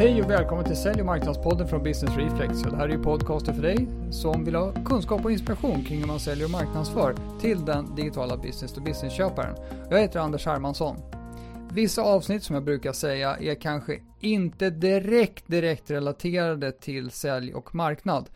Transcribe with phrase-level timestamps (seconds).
[0.00, 2.62] Hej och välkommen till Sälj och marknadspodden från Business Reflex.
[2.62, 6.06] Det här är ju podcasten för dig som vill ha kunskap och inspiration kring hur
[6.06, 9.56] man säljer och marknadsför till den digitala business to business-köparen.
[9.90, 10.96] Jag heter Anders Hermansson.
[11.72, 17.74] Vissa avsnitt som jag brukar säga är kanske inte direkt, direkt relaterade till sälj och
[17.74, 18.30] marknad.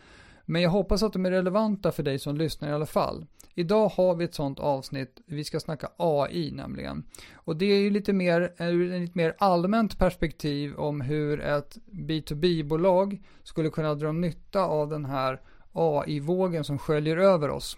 [0.44, 3.26] Men jag hoppas att de är relevanta för dig som lyssnar i alla fall.
[3.55, 7.04] Idag har vi ett sånt avsnitt, vi ska snacka AI nämligen.
[7.35, 11.77] Och det är ju lite mer, ur ett lite mer allmänt perspektiv om hur ett
[11.93, 15.40] B2B-bolag skulle kunna dra nytta av den här
[15.72, 17.77] AI-vågen som sköljer över oss.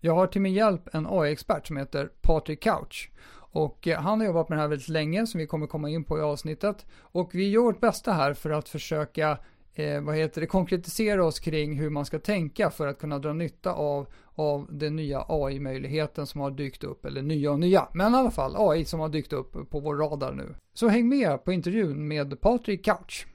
[0.00, 3.10] Jag har till min hjälp en AI-expert som heter Patrik Couch.
[3.56, 6.04] Och eh, han har jobbat med det här väldigt länge som vi kommer komma in
[6.04, 6.86] på i avsnittet.
[6.98, 9.38] Och vi gör vårt bästa här för att försöka
[9.78, 13.32] eh, vad heter det, konkretisera oss kring hur man ska tänka för att kunna dra
[13.32, 18.14] nytta av, av den nya AI-möjligheten som har dykt upp, eller nya och nya, men
[18.14, 20.54] i alla fall AI som har dykt upp på vår radar nu.
[20.74, 23.26] Så häng med på intervjun med Patrik Couch.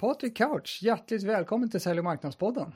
[0.00, 2.72] Patrik Couch, hjärtligt välkommen till Sälj och marknadspodden.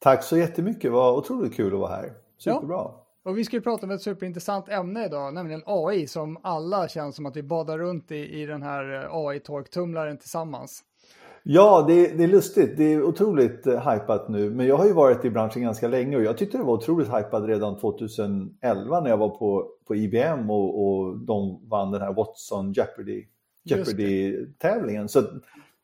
[0.00, 2.12] Tack så jättemycket, var otroligt kul att vara här.
[2.38, 2.76] Superbra.
[2.76, 3.02] Ja.
[3.24, 7.16] Och vi ska ju prata om ett superintressant ämne idag, nämligen AI som alla känns
[7.16, 10.84] som att vi badar runt i, i den här eh, AI-torktumlaren tillsammans.
[11.44, 12.76] Ja, det är, det är lustigt.
[12.76, 14.50] Det är otroligt uh, hypat nu.
[14.50, 17.08] Men jag har ju varit i branschen ganska länge och jag tyckte det var otroligt
[17.08, 22.12] hypat redan 2011 när jag var på, på IBM och, och de vann den här
[22.12, 23.26] Watson Jeopardy,
[23.64, 25.08] Jeopardy-tävlingen.
[25.08, 25.22] Så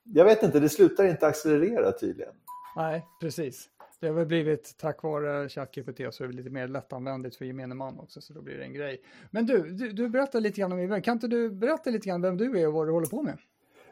[0.04, 2.34] jag vet inte, det slutar inte accelerera tydligen.
[2.76, 3.68] Nej, precis.
[4.00, 7.74] Det har väl blivit, tack vare ChatGPT, så är det lite mer lättanvändigt för gemene
[7.74, 9.00] man också, så då blir det en grej.
[9.30, 11.02] Men du, du, du berättar lite grann om IBM.
[11.02, 13.38] Kan inte du berätta lite grann vem du är och vad du håller på med?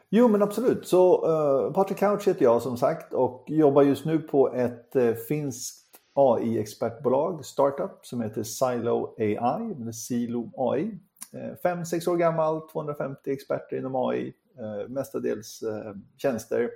[0.09, 0.87] Jo men absolut.
[0.87, 4.95] Så eh, uh, Patrik Couch heter jag som sagt och jobbar just nu på ett
[4.95, 9.35] uh, finskt AI-expertbolag, startup, som heter Silo AI,
[9.81, 10.99] eller Silo AI.
[11.33, 16.69] Uh, eh, fem, sex år gammal, 250 experter inom AI, uh, mestadels uh, tjänster,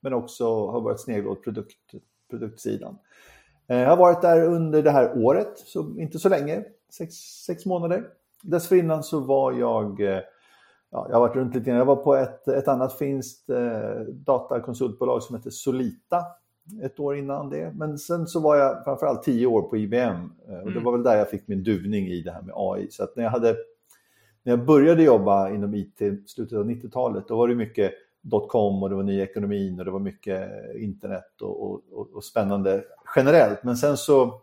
[0.00, 1.94] men också har varit sneglad åt produkt,
[2.30, 2.98] produktsidan.
[3.70, 7.14] Jag har varit där under det här året, så inte så länge, sex,
[7.46, 8.08] sex månader.
[8.42, 10.00] Dessförinnan så var jag
[10.90, 11.78] ja, jag har varit runt lite grann.
[11.78, 16.24] Jag var på ett, ett annat finskt eh, datakonsultbolag som heter Solita
[16.82, 17.72] ett år innan det.
[17.74, 19.98] Men sen så var jag framförallt tio år på IBM
[20.48, 20.84] eh, och det mm.
[20.84, 22.90] var väl där jag fick min duvning i det här med AI.
[22.90, 23.56] Så när jag, hade,
[24.42, 28.82] när jag började jobba inom IT i slutet av 90-talet då var det mycket dotcom
[28.82, 32.84] och det var nya ekonomin och det var mycket internet och, och, och, spännande
[33.16, 33.64] generellt.
[33.64, 34.40] Men sen så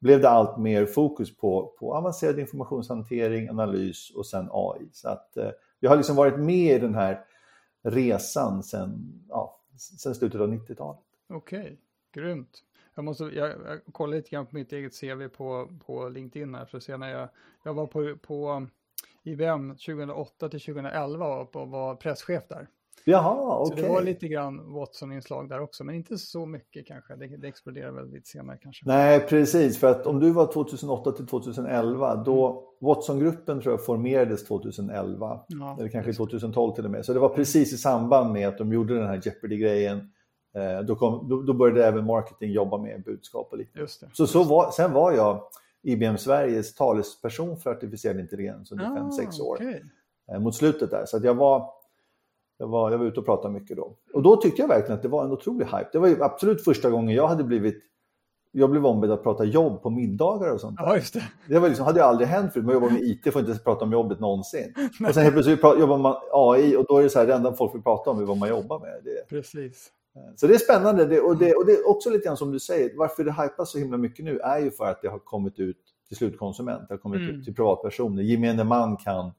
[0.00, 4.88] blev det allt mer fokus på, på avancerad informationshantering, analys och sen AI.
[4.92, 5.50] Så att eh,
[5.84, 7.24] jag har liksom varit med i den här
[7.82, 11.00] resan sedan ja, sen slutet av 90-talet.
[11.28, 11.76] Okej, okay.
[12.12, 12.62] grymt.
[12.94, 16.64] Jag, måste, jag, jag kollar lite grann på mitt eget CV på, på LinkedIn här
[16.64, 17.28] för att se när jag,
[17.62, 18.68] jag var på, på
[19.24, 22.68] eh, IBM 2008 till 2011 och var presschef där.
[23.04, 23.72] Jaha, okej.
[23.72, 23.82] Okay.
[23.82, 27.16] Så det var lite grann Watson-inslag där också, men inte så mycket kanske.
[27.16, 28.82] Det, det exploderade väl lite senare kanske.
[28.86, 29.78] Nej, precis.
[29.78, 32.62] För att om du var 2008 till 2011, då mm.
[32.80, 35.40] Watson-gruppen tror jag formerades 2011.
[35.48, 37.04] Ja, eller kanske 2012 till och med.
[37.04, 39.98] Så det var precis i samband med att de gjorde den här Jeopardy-grejen.
[40.56, 43.90] Eh, då, kom, då, då, började även marketing jobba med budskap och liknande.
[44.12, 45.42] Så, så var, sen var jag
[45.82, 49.54] IBM Sveriges talesperson för artificiell intelligens under 5-6 ah, år.
[49.54, 49.80] Okay.
[50.32, 51.04] Eh, mot slutet där.
[51.06, 51.70] Så att jag var
[52.58, 53.96] jag var, jag var ute och pratade mycket då.
[54.14, 55.88] Och då tyckte jag verkligen att det var en otrolig hype.
[55.92, 57.82] Det var ju absolut första gången jag hade blivit
[58.56, 60.76] jag blev ombedd att prata jobb på middagar och sånt.
[60.78, 61.22] Ja, det.
[61.48, 62.64] Det var liksom, hade jag aldrig hänt förut.
[62.66, 64.74] Man jobbar med IT får inte prata om jobbet någonsin.
[65.08, 67.52] och sen helt plötsligt jobbar man AI och då är det så här, det enda
[67.52, 69.00] folk vill prata om är vad man jobbar med.
[69.04, 69.90] Det, Precis.
[70.36, 72.60] Så det är spännande det, och, det, och det är också lite grann som du
[72.60, 75.58] säger, varför det hypas så himla mycket nu är ju för att det har kommit
[75.58, 75.78] ut
[76.08, 77.34] till slutkonsument, det har kommit mm.
[77.34, 78.22] ut till privatpersoner.
[78.22, 79.32] Gemene man kan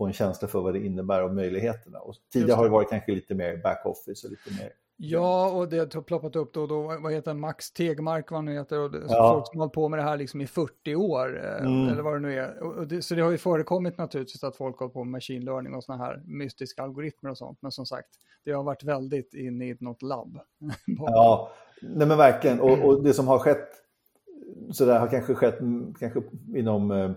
[0.00, 1.98] få en känsla för vad det innebär och möjligheterna.
[1.98, 4.72] Och tidigare har det varit kanske lite mer backoffice och lite mer
[5.02, 8.44] Ja, och det har ploppat upp då, då vad heter han, Max Tegmark vad han
[8.44, 9.32] nu heter, och ja.
[9.34, 11.88] folk som har hållit på med det här liksom i 40 år, eh, mm.
[11.88, 12.84] eller vad det nu är.
[12.86, 15.74] Det, så det har ju förekommit naturligtvis att folk har hållit på med machine learning
[15.74, 18.08] och sådana här mystiska algoritmer och sånt, men som sagt,
[18.44, 20.38] det har varit väldigt inne i något labb.
[20.86, 21.50] ja,
[21.82, 23.68] nej men verkligen, och, och, det som har skett,
[24.72, 25.58] så det har kanske skett
[25.98, 26.22] kanske
[26.54, 27.14] inom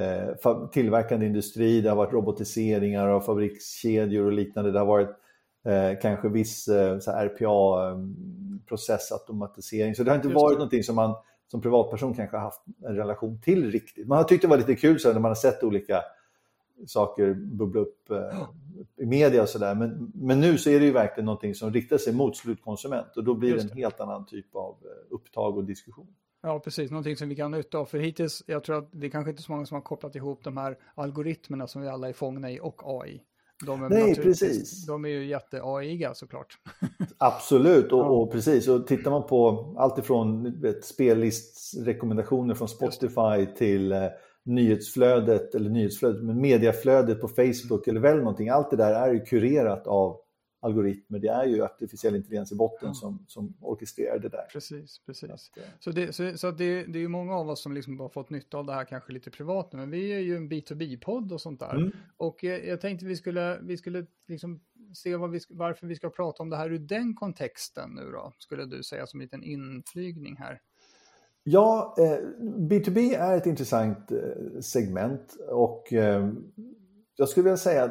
[0.00, 0.28] eh,
[0.72, 4.72] tillverkande industri, det har varit robotiseringar av fabrikskedjor och liknande.
[4.72, 5.10] Det har varit
[5.64, 9.82] eh, kanske viss eh, RPA-processautomatisering.
[9.82, 10.58] Mm, så det har inte Just varit det.
[10.58, 11.14] någonting som man
[11.50, 14.08] som privatperson kanske har haft en relation till riktigt.
[14.08, 16.02] Man har tyckt det var lite kul så när man har sett olika
[16.86, 18.42] saker bubbla upp eh,
[18.96, 19.74] i media och sådär.
[19.74, 23.24] Men, men nu så är det ju verkligen någonting som riktar sig mot slutkonsument och
[23.24, 26.14] då blir det en helt annan typ av eh, upptag och diskussion.
[26.42, 26.90] Ja, precis.
[26.90, 27.84] Någonting som vi kan nytta av.
[27.84, 30.44] För hittills, jag tror att det är kanske inte så många som har kopplat ihop
[30.44, 33.22] de här algoritmerna som vi alla är fångna i och AI.
[33.66, 34.86] De är Nej, precis.
[34.86, 36.58] De är ju jätte-AI-iga såklart.
[37.18, 38.68] Absolut, och, och, precis.
[38.68, 43.98] Och tittar man på allt ifrån spellistrekommendationer från Spotify till eh,
[44.44, 48.48] nyhetsflödet, eller nyhetsflödet, men mediaflödet på Facebook eller väl någonting.
[48.48, 50.19] Allt det där är ju kurerat av
[50.60, 51.18] algoritmer.
[51.18, 52.94] Det är ju artificiell intelligens i botten ja.
[52.94, 54.46] som, som orkestrerar det där.
[54.52, 55.30] Precis, precis.
[55.30, 58.00] Att, eh, så det, så, så det, det är ju många av oss som liksom
[58.00, 60.50] har fått nytta av det här kanske lite privat nu, men vi är ju en
[60.50, 61.76] B2B-podd och sånt där.
[61.76, 61.92] Mm.
[62.16, 64.60] Och jag, jag tänkte vi skulle, vi skulle liksom
[64.94, 68.64] se vi, varför vi ska prata om det här ur den kontexten nu då, skulle
[68.64, 70.60] du säga som en liten inflygning här.
[71.42, 76.28] Ja, eh, B2B är ett intressant eh, segment och eh,
[77.20, 77.90] jag skulle vilja säga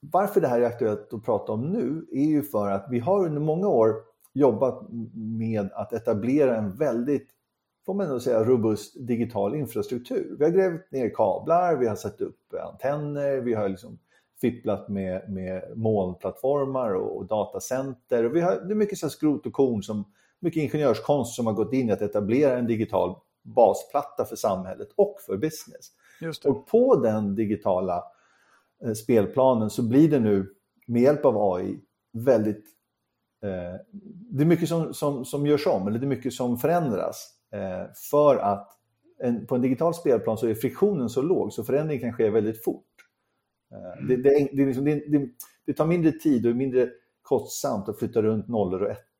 [0.00, 3.26] varför det här är aktuellt att prata om nu är ju för att vi har
[3.26, 3.94] under många år
[4.32, 4.82] jobbat
[5.14, 7.28] med att etablera en väldigt,
[7.86, 10.36] får man säga, robust digital infrastruktur.
[10.38, 13.98] Vi har grävt ner kablar, vi har satt upp antenner, vi har liksom
[14.40, 18.24] fipplat med, med molnplattformar och, och datacenter.
[18.24, 20.04] Och vi har, det är mycket så skrot och korn, som,
[20.40, 25.16] mycket ingenjörskonst som har gått in i att etablera en digital basplatta för samhället och
[25.26, 25.90] för business.
[26.44, 28.04] Och på den digitala
[28.96, 30.54] spelplanen så blir det nu
[30.86, 31.80] med hjälp av AI
[32.12, 32.64] väldigt...
[33.42, 33.80] Eh,
[34.30, 37.92] det är mycket som, som, som görs om, eller det är mycket som förändras eh,
[38.10, 38.68] för att
[39.18, 42.64] en, på en digital spelplan så är friktionen så låg så förändring kan ske väldigt
[42.64, 42.86] fort.
[43.72, 44.08] Eh, mm.
[44.08, 45.28] det, det, det, liksom, det,
[45.66, 46.90] det, tar mindre tid och är mindre
[47.22, 49.11] kostsamt att flytta runt nollor och ettor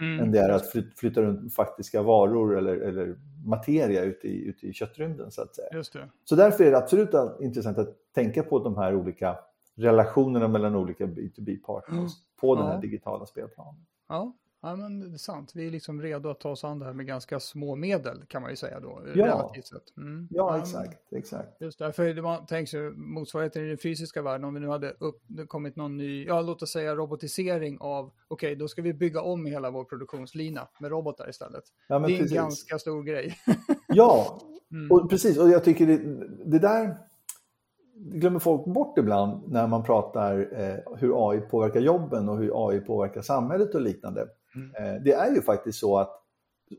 [0.00, 0.20] mm.
[0.20, 4.72] än det är att flytta runt faktiska varor eller, eller materia ute i, ute i
[4.72, 5.30] köttrymden.
[5.30, 5.68] Så, att säga.
[6.24, 7.10] Så därför är det absolut
[7.40, 9.38] intressant att tänka på de här olika
[9.76, 12.08] relationerna mellan olika B2B-partners mm.
[12.40, 12.80] på den här ja.
[12.80, 13.86] digitala spelplanen.
[14.08, 15.52] Ja, Ja, men det är sant.
[15.54, 18.42] Vi är liksom redo att ta oss an det här med ganska små medel kan
[18.42, 19.02] man ju säga då.
[19.14, 19.96] Ja, relativt sett.
[19.96, 20.28] Mm.
[20.30, 21.60] ja exakt, exakt.
[21.60, 25.22] Just därför man tänker sig motsvarigheten i den fysiska världen om vi nu hade upp,
[25.48, 29.22] kommit någon ny, ja låt oss säga robotisering av, okej okay, då ska vi bygga
[29.22, 31.64] om hela vår produktionslina med robotar istället.
[31.88, 32.32] Ja, det är precis.
[32.32, 33.38] en ganska stor grej.
[33.88, 34.40] ja,
[34.72, 34.90] mm.
[34.90, 35.98] och precis och jag tycker det,
[36.44, 36.96] det där
[37.94, 42.80] glömmer folk bort ibland när man pratar eh, hur AI påverkar jobben och hur AI
[42.80, 44.28] påverkar samhället och liknande.
[44.54, 44.74] Mm.
[44.74, 46.20] Eh, det är ju faktiskt så att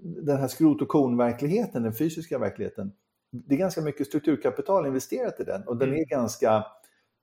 [0.01, 2.91] den här skrot och korn-verkligheten, den fysiska verkligheten,
[3.31, 6.01] det är ganska mycket strukturkapital investerat i den och den mm.
[6.01, 6.65] är ganska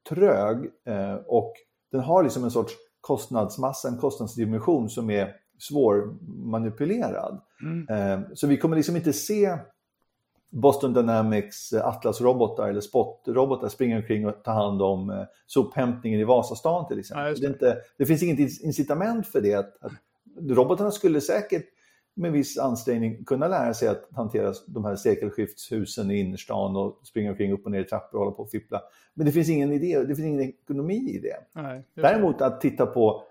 [0.09, 1.53] trög eh, och
[1.93, 7.41] den har liksom en sorts kostnadsmassa, en kostnadsdimension som är svårmanipulerad.
[7.63, 7.89] Mm.
[7.89, 9.59] Eh, så vi kommer liksom inte se
[10.51, 16.99] Boston Dynamics Atlas-robotar eller Spot-robotar springa omkring och ta hand om sophämtningen i Vasastan till
[16.99, 17.27] exempel.
[17.27, 17.41] Ja, det.
[17.41, 19.55] Det, inte, det, finns inget incitament för det.
[19.55, 19.93] Att, att
[20.49, 21.65] robotarna skulle säkert
[22.19, 27.31] med viss ansträngning kunna lära sig att hantera de här sekelskiftshusen i innerstan och springa
[27.31, 28.83] omkring upp och ner i trappor och hålla på och fippla.
[29.15, 31.37] Men det finns ingen idé, det finns ingen ekonomi i det.
[31.53, 33.23] Nej, det Däremot att titta på,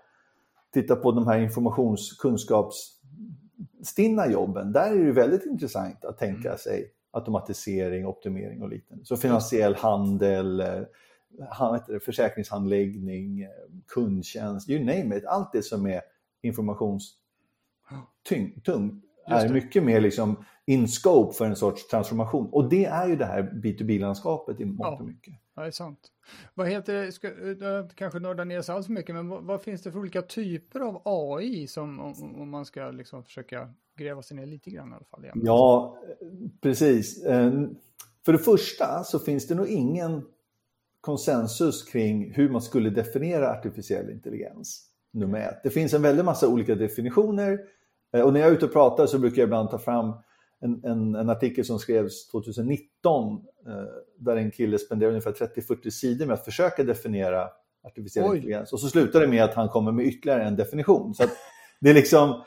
[0.74, 6.58] titta på de här informationskunskapsstinna jobben, där är det väldigt intressant att tänka mm.
[6.58, 9.04] sig automatisering, optimering och liknande.
[9.04, 10.82] Så finansiell handel, eh,
[12.04, 13.48] försäkringshandläggning, eh,
[13.86, 15.24] kundtjänst, you name it.
[15.24, 16.00] Allt det som är
[16.42, 18.68] informationstungt
[19.26, 22.48] är mycket mer liksom in scope för en sorts transformation.
[22.52, 25.34] Och det är ju det här B2B-landskapet i mångt och mycket.
[25.54, 26.12] Ja, det är sant.
[26.54, 27.28] Vad heter det, ska,
[27.94, 30.80] kanske nörda ner sig alls för mycket, men vad, vad, finns det för olika typer
[30.80, 34.94] av AI som om, om man ska liksom försöka gräva sig ner lite grann i
[34.94, 35.24] alla fall?
[35.24, 35.40] Igen.
[35.44, 35.98] Ja,
[36.60, 37.24] precis.
[37.24, 37.52] Eh,
[38.24, 40.24] för det första så finns det nog ingen
[41.00, 45.60] konsensus kring hur man skulle definiera artificiell intelligens nummer ett.
[45.62, 47.58] Det finns en väldig massa olika definitioner
[48.14, 50.12] eh, och när jag är ute och pratar så brukar jag ibland ta fram
[50.60, 53.32] en, en, en artikel som skrevs 2019
[53.66, 53.72] eh,
[54.18, 57.48] där en kille spenderade ungefär 30-40 sidor med att försöka definiera
[57.82, 58.36] artificiell Oj.
[58.36, 61.14] intelligens och så slutar det med att han kommer med ytterligare en definition.
[61.14, 61.22] Så
[61.80, 62.42] det är liksom,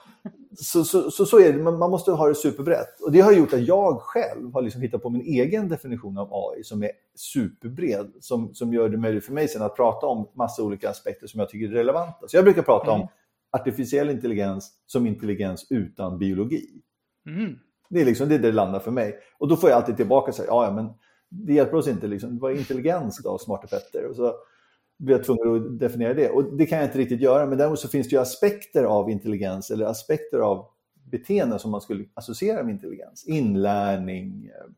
[0.59, 3.01] så, så, så, så, är det, man måste ha det superbrett.
[3.01, 6.29] Och det har gjort att jag själv har liksom hittat på min egen definition av
[6.33, 10.29] AI som är superbred, som, som gör det möjligt för mig sen att prata om
[10.33, 12.27] massa olika aspekter som jag tycker är relevanta.
[12.27, 13.01] Så jag brukar prata mm.
[13.01, 13.07] om
[13.51, 16.69] artificiell intelligens som intelligens utan biologi.
[17.25, 17.55] Mm.
[17.89, 19.19] Det är liksom det det landar för mig.
[19.37, 20.89] Och då får jag alltid tillbaka och säga, ja, men
[21.29, 22.07] det hjälper oss inte.
[22.07, 22.39] Liksom.
[22.39, 24.05] Vad är intelligens då, smarte Petter?
[24.05, 24.33] Och så
[25.01, 26.29] blir jag tvungen att definiera det.
[26.29, 29.09] Och det kan jag inte riktigt göra, men däremot så finns det ju aspekter av
[29.09, 30.65] intelligens eller aspekter av
[31.11, 33.25] beteende som man skulle associera med intelligens.
[33.27, 34.71] Inlärning, eh,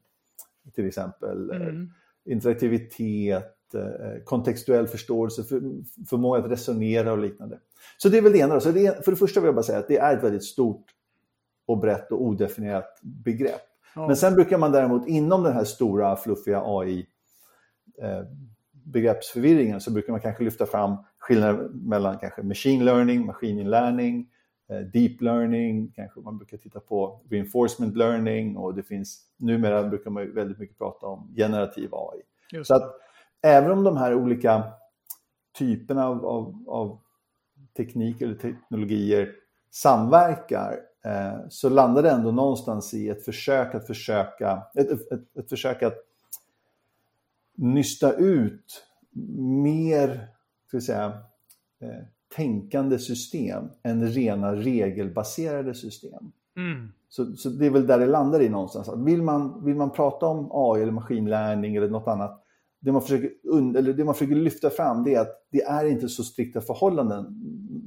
[0.73, 1.89] till exempel, eh, mm.
[2.25, 5.61] interaktivitet, eh, kontextuell förståelse, för,
[6.09, 7.59] förmåga att resonera och liknande.
[7.97, 8.59] Så det är väl det ena.
[8.59, 10.85] Så det, för det första vill jag bara säga att det är ett väldigt stort
[11.65, 13.61] och brett och odefinierat begrepp.
[13.95, 14.07] Ja.
[14.07, 17.07] Men sen brukar man däremot inom den här stora fluffiga AI
[18.83, 24.27] begreppsförvirringen så brukar man kanske lyfta fram skillnaden mellan kanske machine learning, maskininlärning,
[24.69, 30.11] eh, deep learning, kanske man brukar titta på reinforcement learning och det finns numera brukar
[30.11, 32.21] man väldigt mycket prata om generativ AI.
[32.51, 32.67] Just.
[32.67, 32.95] Så att
[33.41, 34.63] även om de här olika
[35.57, 36.99] typerna av, av, av
[37.77, 39.31] teknik eller teknologier
[39.71, 45.49] samverkar eh, så landar det ändå någonstans i ett försök att försöka, ett, ett, ett
[45.49, 45.97] försök att
[47.55, 48.85] nysta ut
[49.63, 50.27] mer
[50.67, 51.05] ska säga,
[51.81, 52.05] eh,
[52.35, 56.31] tänkande system än rena regelbaserade system.
[56.57, 56.91] Mm.
[57.09, 58.89] Så, så, det är väl där det landar i någonstans.
[59.05, 62.43] Vill man, vill man prata om AI eller maskinlärning eller något annat
[62.83, 63.29] det man, försöker,
[63.77, 67.25] eller det man försöker lyfta fram det är att det är inte så strikta förhållanden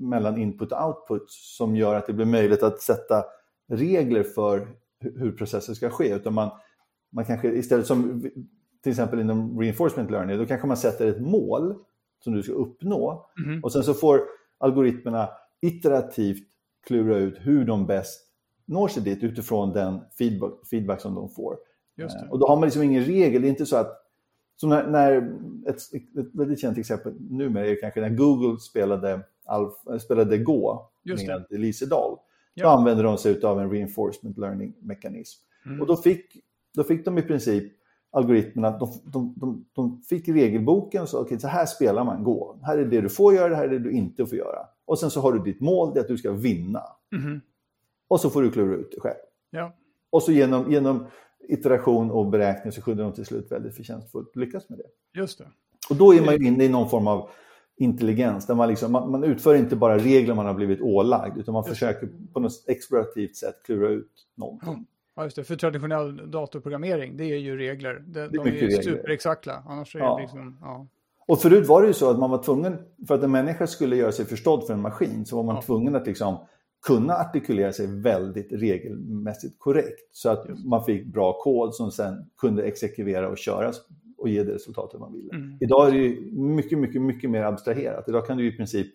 [0.01, 3.25] mellan input och output som gör att det blir möjligt att sätta
[3.69, 4.69] regler för
[5.01, 6.15] hur processer ska ske.
[6.15, 6.51] Utan man,
[7.13, 8.25] man kanske istället som
[8.87, 11.75] till exempel inom reinforcement learning, då kanske man sätter ett mål
[12.25, 13.65] som du ska uppnå mm.
[13.65, 14.21] och sen så får
[14.59, 15.29] algoritmerna
[15.61, 16.49] iterativt
[16.87, 18.21] klura ut hur de bäst
[18.65, 21.57] når sig dit utifrån den feedback, feedback som de får.
[22.31, 24.03] Och då har man liksom ingen regel, det är inte så att
[24.57, 25.17] så när, när
[25.69, 25.77] ett,
[26.19, 31.45] ett väldigt känt exempel numera är kanske när Google spelade, Alf, spelade Go Just med
[31.51, 31.59] det.
[31.59, 32.19] Lise Dahl.
[32.55, 32.65] Ja.
[32.65, 35.43] Då använde de sig av en reinforcement learning-mekanism.
[35.67, 35.81] Mm.
[35.81, 36.37] Och då fick,
[36.75, 37.73] då fick de i princip
[38.17, 42.59] algoritmerna, de, de, de, de fick regelboken och sa okay, så här spelar man Go.
[42.63, 44.67] Här är det du får göra, här är det du inte får göra.
[44.85, 46.83] Och sen så har du ditt mål, det är att du ska vinna.
[47.13, 47.41] Mm.
[48.09, 49.17] Och så får du klura ut det själv.
[49.51, 49.75] Ja.
[50.11, 51.07] Och så genom, genom
[51.49, 55.21] iteration och beräkning så kunde de till slut väldigt förtjänstfullt lyckas med det.
[55.21, 55.47] Just det.
[55.91, 57.31] Och då är man inne i någon form av
[57.77, 61.53] intelligens där man, liksom, man, man utför inte bara regler man har blivit ålagd utan
[61.53, 64.87] man just försöker på något explorativt sätt klura ut någonting.
[65.17, 65.45] Ja, just det.
[65.45, 68.05] För traditionell datorprogrammering, det är ju regler.
[68.07, 69.63] De, det är, de är superexakta.
[69.67, 70.17] Annars är ja.
[70.17, 70.87] det liksom, ja.
[71.27, 73.97] Och förut var det ju så att man var tvungen, för att en människa skulle
[73.97, 75.63] göra sig förstådd för en maskin, så var man ja.
[75.63, 76.37] tvungen att liksom
[76.87, 82.63] kunna artikulera sig väldigt regelmässigt korrekt så att man fick bra kod som sen kunde
[82.63, 83.77] exekvera och köras
[84.19, 85.35] och ge det resultatet man ville.
[85.35, 85.59] Mm.
[85.61, 88.09] Idag är det ju mycket, mycket, mycket mer abstraherat.
[88.09, 88.87] Idag kan du i princip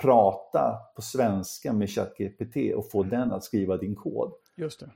[0.00, 3.10] prata på svenska med ChatGPT och få mm.
[3.10, 4.32] den att skriva din kod.
[4.56, 4.90] Just det.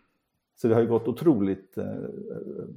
[0.54, 1.84] Så det har ju gått otroligt, eh,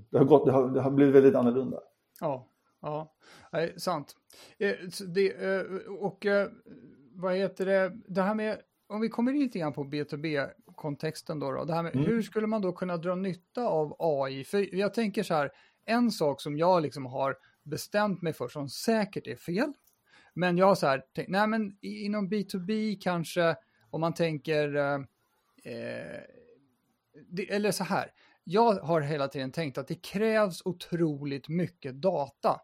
[0.09, 1.79] det har, gått, det har, det har blivit väldigt annorlunda.
[2.19, 2.47] Ja,
[2.81, 3.15] ja,
[3.51, 4.15] Nej, sant.
[4.57, 4.75] Eh,
[5.07, 5.61] det, eh,
[5.99, 6.25] och
[7.13, 8.57] vad heter det, det här med
[8.89, 12.05] om vi kommer lite grann på B2B-kontexten då, då det här med, mm.
[12.05, 14.43] hur skulle man då kunna dra nytta av AI?
[14.43, 15.51] För jag tänker så här,
[15.85, 19.73] en sak som jag liksom har bestämt mig för som säkert är fel,
[20.33, 23.55] men jag har så här, tänkt, nej men inom B2B kanske,
[23.89, 24.99] om man tänker, eh,
[27.29, 28.11] det, eller så här,
[28.43, 32.61] jag har hela tiden tänkt att det krävs otroligt mycket data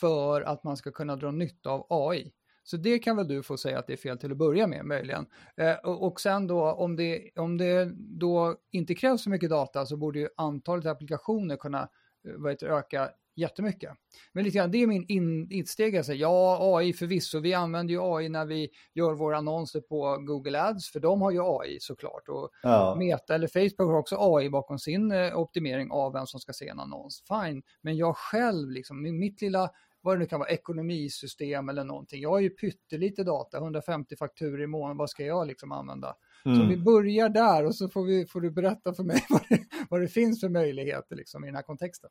[0.00, 2.32] för att man ska kunna dra nytta av AI.
[2.64, 4.84] Så det kan väl du få säga att det är fel till att börja med
[4.84, 5.26] möjligen.
[5.56, 9.86] Eh, och, och sen då om det, om det då inte krävs så mycket data
[9.86, 11.80] så borde ju antalet applikationer kunna
[12.28, 13.90] eh, vad heter, öka jättemycket.
[14.32, 16.02] Men lite grann, det är min in, insteg.
[16.08, 20.92] ja, AI förvisso, vi använder ju AI när vi gör våra annonser på Google Ads,
[20.92, 22.28] för de har ju AI såklart.
[22.28, 22.94] Och ja.
[22.98, 26.68] Meta eller Facebook har också AI bakom sin eh, optimering av vem som ska se
[26.68, 27.22] en annons.
[27.28, 29.70] Fine, men jag själv, liksom, mitt lilla
[30.02, 32.22] vad det nu kan vara, ekonomisystem eller någonting.
[32.22, 36.14] Jag har ju pyttelite data, 150 fakturer i månaden, vad ska jag liksom använda?
[36.44, 36.58] Mm.
[36.58, 39.60] Så vi börjar där och så får, vi, får du berätta för mig vad det,
[39.90, 42.10] vad det finns för möjligheter liksom, i den här kontexten.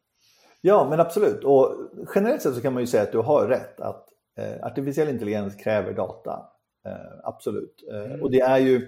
[0.61, 1.43] Ja, men absolut.
[1.43, 1.75] Och
[2.15, 5.55] generellt sett så kan man ju säga att du har rätt att eh, artificiell intelligens
[5.55, 6.45] kräver data.
[6.85, 7.83] Eh, absolut.
[7.91, 8.21] Eh, mm.
[8.21, 8.87] Och det är ju,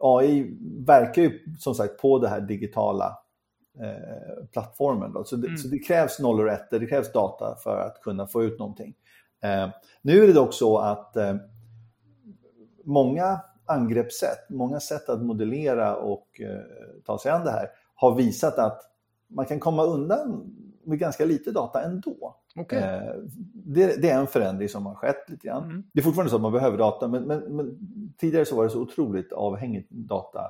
[0.00, 3.16] AI verkar ju som sagt på det här digitala
[3.78, 5.12] Eh, plattformen.
[5.12, 5.24] Då.
[5.24, 5.58] Så, det, mm.
[5.58, 8.94] så det krävs nollor och ettor, det krävs data för att kunna få ut någonting.
[9.42, 9.68] Eh,
[10.02, 11.36] nu är det dock så att eh,
[12.84, 16.40] många angreppssätt, många sätt att modellera och
[17.06, 18.82] ta sig an det här har visat att
[19.28, 22.36] man kan komma undan med ganska lite data ändå.
[22.56, 22.78] Okay.
[22.78, 23.14] Eh,
[23.52, 25.64] det, det, är en förändring som har skett lite grann.
[25.64, 25.82] Mm.
[25.92, 27.78] Det är fortfarande så att man behöver data men, men, men,
[28.18, 30.40] tidigare så var det så otroligt avhängigt data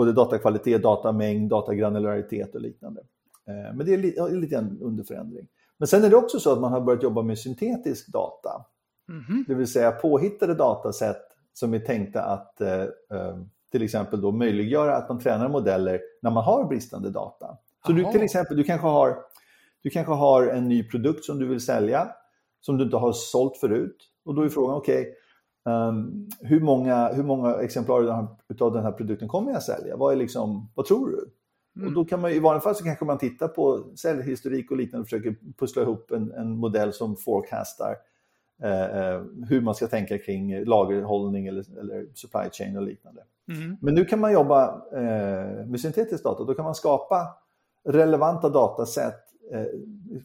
[0.00, 3.00] både datakvalitet, datamängd, datagranularitet och liknande.
[3.48, 5.46] Eh, men det är lite, lite en underförändring.
[5.78, 8.64] Men sen är det också så att man har börjat jobba med syntetisk data.
[9.08, 9.44] Mm.
[9.48, 12.84] Det vill säga påhittade datasätt som är tänkta att eh,
[13.72, 17.56] till exempel då möjliggöra att man tränar modeller när man har bristande data.
[17.86, 19.16] Så du till exempel, du kanske, har,
[19.82, 22.08] du kanske har en ny produkt som du vill sälja
[22.60, 23.96] som du inte har sålt förut.
[24.24, 25.14] Och då är frågan, okej, okay,
[25.64, 27.96] Um, hur, många, hur många exemplar
[28.60, 29.96] av den här produkten kommer jag sälja?
[29.96, 31.30] Vad, är liksom, vad tror du?
[31.76, 31.88] Mm.
[31.88, 35.02] Och då kan man i vanliga fall så kanske man tittar på säljhistorik och liknande
[35.02, 37.96] och försöker pussla ihop en, en modell som forecastar
[38.62, 43.22] eh, eh, hur man ska tänka kring lagerhållning eller, eller supply chain och liknande.
[43.48, 43.76] Mm.
[43.80, 46.44] Men nu kan man jobba eh, med syntetisk data.
[46.44, 47.28] Då kan man skapa
[47.84, 49.14] relevanta dataset,
[49.52, 49.64] eh,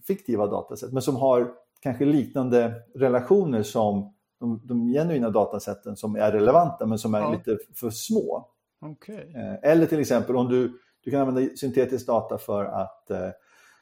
[0.07, 6.31] fiktiva dataset, men som har kanske liknande relationer som de, de genuina datasätten som är
[6.31, 7.31] relevanta men som är ja.
[7.31, 8.47] lite för små.
[8.81, 9.33] Okay.
[9.35, 13.29] Eh, eller till exempel om du, du kan använda syntetisk data för att eh,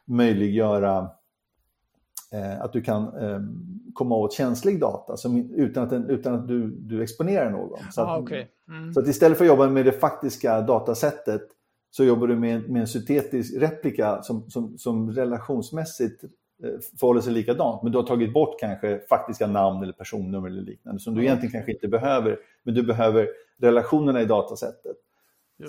[0.05, 1.09] möjliggöra
[2.31, 3.39] eh, att du kan eh,
[3.93, 7.79] komma åt känslig data som, utan att, utan att du, du exponerar någon.
[7.91, 8.45] Så att, ah, okay.
[8.67, 8.93] mm.
[8.93, 11.41] så att istället för att jobba med det faktiska datasättet
[11.95, 16.23] så jobbar du med, med en syntetisk replika som, som, som relationsmässigt
[16.63, 20.61] Eh, förhåller sig likadant, men du har tagit bort kanske faktiska namn eller personnummer eller
[20.61, 21.27] liknande som du mm.
[21.27, 24.97] egentligen kanske inte behöver, men du behöver relationerna i datasättet.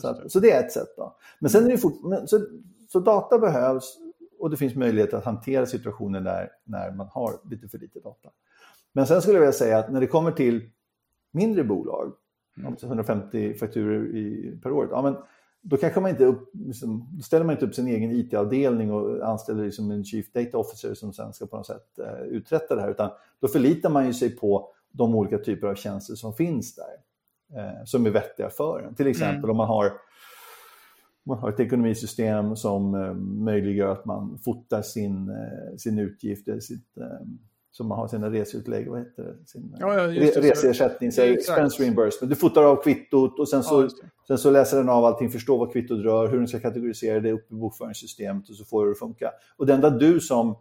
[0.00, 0.88] Så, att, så, det är ett sätt.
[0.96, 1.16] Då.
[1.38, 2.46] Men sen är det fort, men, så,
[2.88, 3.98] så, data behövs
[4.38, 8.28] och det finns möjlighet att hantera situationer där när man har lite för lite data.
[8.92, 10.70] Men sen skulle jag vilja säga att när det kommer till
[11.32, 12.12] mindre bolag,
[12.58, 12.76] mm.
[12.82, 15.16] 150 fakturer i, per år, ja, men
[15.66, 19.28] då kanske man inte upp, liksom, då ställer man inte upp sin egen IT-avdelning och
[19.28, 22.80] anställer liksom en Chief Data Officer som sen ska på något sätt eh, uträtta det
[22.80, 26.74] här, utan då förlitar man ju sig på de olika typer av tjänster som finns
[26.74, 26.94] där,
[27.60, 28.94] eh, som är vettiga för en.
[28.94, 29.50] Till exempel mm.
[29.50, 29.92] om man har
[31.26, 36.98] man har ett ekonomisystem som eh, möjliggör att man fotar sin, eh, sin utgift, sitt,
[36.98, 37.26] eh,
[37.76, 39.46] som man har sina reseutlägg, vad heter det?
[39.46, 42.30] Sin, ja, ja, re, reseersättning, så expense reimbursement.
[42.30, 43.88] Du fotar av kvittot och sen så, ja,
[44.26, 47.32] sen så läser den av allting, förstår vad kvittot rör, hur den ska kategorisera det
[47.32, 49.30] upp i bokföringssystemet och så får det att funka.
[49.56, 50.56] Och det enda du som,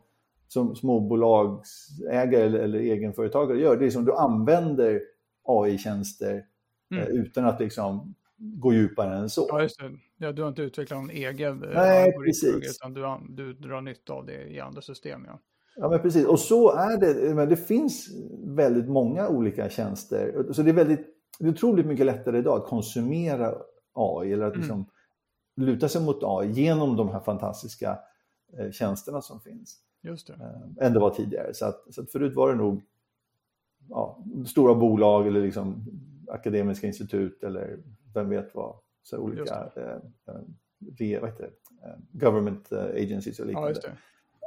[0.47, 5.01] som småbolagsägare eller, eller egenföretagare gör, det är som du använder
[5.43, 6.43] AI-tjänster
[6.91, 7.03] mm.
[7.03, 9.45] eh, utan att liksom gå djupare än så.
[9.49, 9.91] Ja, just det.
[10.17, 12.55] Ja, du har inte utvecklat någon egen eh, Nej, precis.
[12.55, 15.25] utan du, du drar nytta av det i andra system.
[15.27, 15.39] Ja.
[15.75, 16.25] Ja, men precis.
[16.25, 17.35] Och så är det.
[17.35, 18.07] Men det finns
[18.45, 20.45] väldigt många olika tjänster.
[20.51, 21.07] Så det är, väldigt,
[21.39, 23.55] det är otroligt mycket lättare idag att konsumera
[23.93, 24.61] AI eller att mm.
[24.61, 24.85] liksom
[25.55, 27.99] luta sig mot AI genom de här fantastiska
[28.57, 29.79] eh, tjänsterna som finns.
[30.01, 30.33] Just det.
[30.33, 31.53] Eh, än det var tidigare.
[31.53, 32.81] Så, att, så att förut var det nog
[33.89, 35.85] ja, stora bolag eller liksom
[36.27, 37.79] akademiska institut eller
[38.13, 38.75] vem vet vad.
[39.03, 39.83] Så olika eh,
[41.13, 41.51] eh, vad heter det?
[42.11, 43.79] Government agencies och liknande.
[43.83, 43.89] Ja,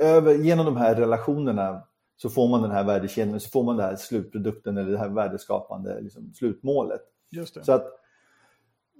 [0.00, 1.82] över, genom de här relationerna
[2.16, 5.08] så får man den här värdekedjan, så får man den här slutprodukten eller det här
[5.08, 7.00] värdeskapande liksom, slutmålet.
[7.62, 7.86] Så att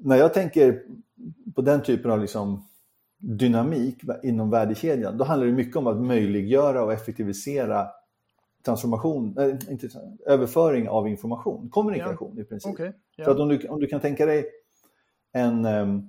[0.01, 0.83] när jag tänker
[1.55, 2.69] på den typen av liksom,
[3.19, 7.89] dynamik inom värdekedjan, då handlar det mycket om att möjliggöra och effektivisera
[8.65, 9.89] transformation, äh, inte,
[10.27, 12.41] överföring av information, kommunikation yeah.
[12.41, 12.73] i princip.
[12.73, 12.87] Okay.
[12.87, 12.97] Yeah.
[13.25, 14.47] Så att om du, om du kan tänka dig
[15.33, 16.09] en, um,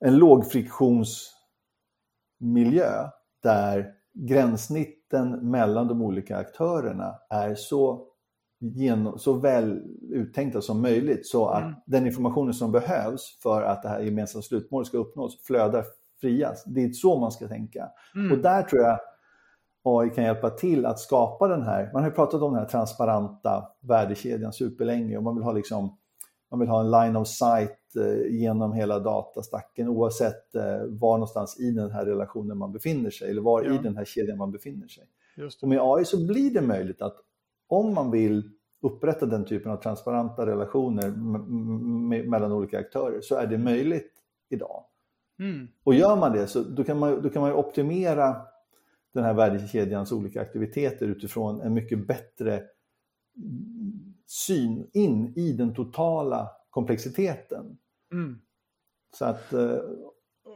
[0.00, 3.08] en lågfriktionsmiljö
[3.42, 8.06] där gränssnitten mellan de olika aktörerna är så,
[8.58, 11.74] genom, så väl uttänkta som möjligt så att mm.
[11.86, 15.84] den informationen som behövs för att det här gemensamma slutmålet ska uppnås flödar
[16.20, 16.64] friast.
[16.66, 17.88] Det är så man ska tänka.
[18.14, 18.32] Mm.
[18.32, 18.98] Och där tror jag
[19.88, 22.68] AI kan hjälpa till att skapa den här, man har ju pratat om den här
[22.68, 25.96] transparenta värdekedjan superlänge och man vill ha liksom
[26.50, 31.60] man vill ha en line of sight eh, genom hela datastacken oavsett eh, var någonstans
[31.60, 33.74] i den här relationen man befinner sig eller var ja.
[33.74, 35.04] i den här kedjan man befinner sig.
[35.62, 37.16] Och med AI så blir det möjligt att
[37.68, 38.50] om man vill
[38.82, 41.10] upprätta den typen av transparenta relationer
[42.22, 44.12] mellan olika aktörer så är det möjligt
[44.48, 44.84] idag.
[45.38, 45.68] Mm.
[45.84, 48.36] Och gör man det så då kan man, då kan man optimera
[49.14, 52.62] den här värdekedjans olika aktiviteter utifrån en mycket bättre
[54.26, 57.78] syn in i den totala komplexiteten.
[58.12, 58.40] Mm.
[59.16, 59.52] Så att...
[59.52, 59.78] Eh,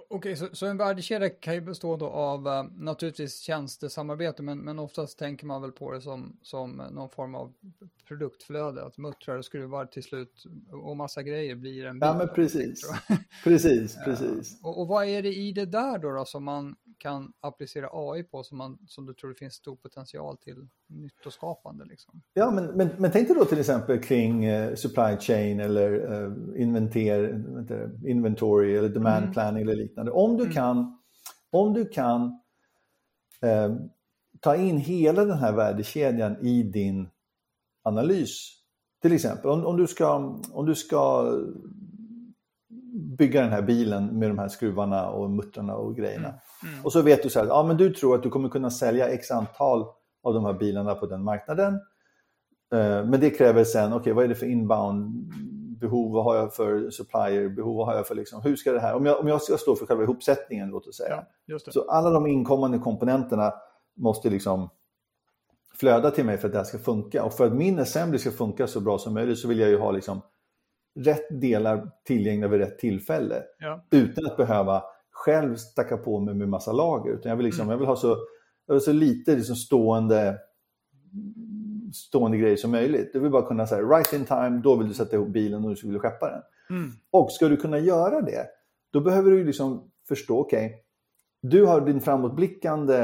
[0.08, 4.78] Okej, så, så, en värdekedja kan ju bestå då av uh, naturligtvis tjänstesamarbete, men, men
[4.78, 7.54] oftast tänker man väl på det som, som någon form av
[8.08, 12.08] produktflöde, att muttrar och skruvar till slut och massa grejer blir en bil.
[12.08, 12.90] Ja, men precis.
[13.44, 14.60] precis, precis.
[14.60, 17.88] Uh, och, och, vad är det i det där då, då som man kan applicera
[17.92, 21.84] AI på som, man, som du tror det finns stor potential till nyttoskapande?
[21.84, 22.22] Liksom?
[22.34, 26.62] Ja, men, men, men tänk dig då till exempel kring eh, supply chain eller eh,
[26.62, 27.44] inventer,
[28.06, 29.32] inventory eller demand mm.
[29.32, 30.12] planning eller liknande.
[30.12, 30.54] Om du mm.
[30.54, 30.98] kan,
[31.50, 32.40] om du kan
[33.42, 33.76] eh,
[34.40, 37.08] ta in hela den här värdekedjan i din
[37.82, 38.58] analys.
[39.02, 41.32] Till exempel om, om, du, ska, om du ska
[43.18, 46.28] bygga den här bilen med de här skruvarna och muttrarna och grejerna.
[46.28, 46.74] Mm.
[46.74, 46.84] Mm.
[46.84, 49.08] Och så vet du så här, ja men du tror att du kommer kunna sälja
[49.08, 49.86] x antal
[50.22, 51.74] av de här bilarna på den marknaden.
[52.72, 55.32] Eh, men det kräver sen, okej okay, vad är det för inbound
[55.80, 58.80] behov, vad har jag för supplier behov, vad har jag för liksom, hur ska det
[58.80, 61.24] här, om jag, om jag ska stå för själva ihopsättningen låt oss säga.
[61.46, 63.52] Ja, så alla de inkommande komponenterna
[63.96, 64.68] måste liksom
[65.74, 67.24] flöda till mig för att det här ska funka.
[67.24, 69.78] Och för att min assembly ska funka så bra som möjligt så vill jag ju
[69.78, 70.20] ha liksom
[70.94, 73.42] rätt delar tillgängliga vid rätt tillfälle.
[73.58, 73.84] Ja.
[73.90, 77.12] Utan att behöva själv stacka på mig med massa lager.
[77.12, 77.70] Utan jag vill, liksom, mm.
[77.70, 78.16] jag vill ha så,
[78.68, 80.38] vill så lite liksom stående,
[81.92, 83.12] stående grejer som möjligt.
[83.12, 85.74] Du vill bara kunna säga right in time, då vill du sätta ihop bilen och
[85.74, 86.42] du vill skeppa den.
[86.78, 86.90] Mm.
[87.10, 88.46] Och ska du kunna göra det,
[88.92, 90.78] då behöver du liksom förstå, okej, okay,
[91.40, 92.96] du har din framåtblickande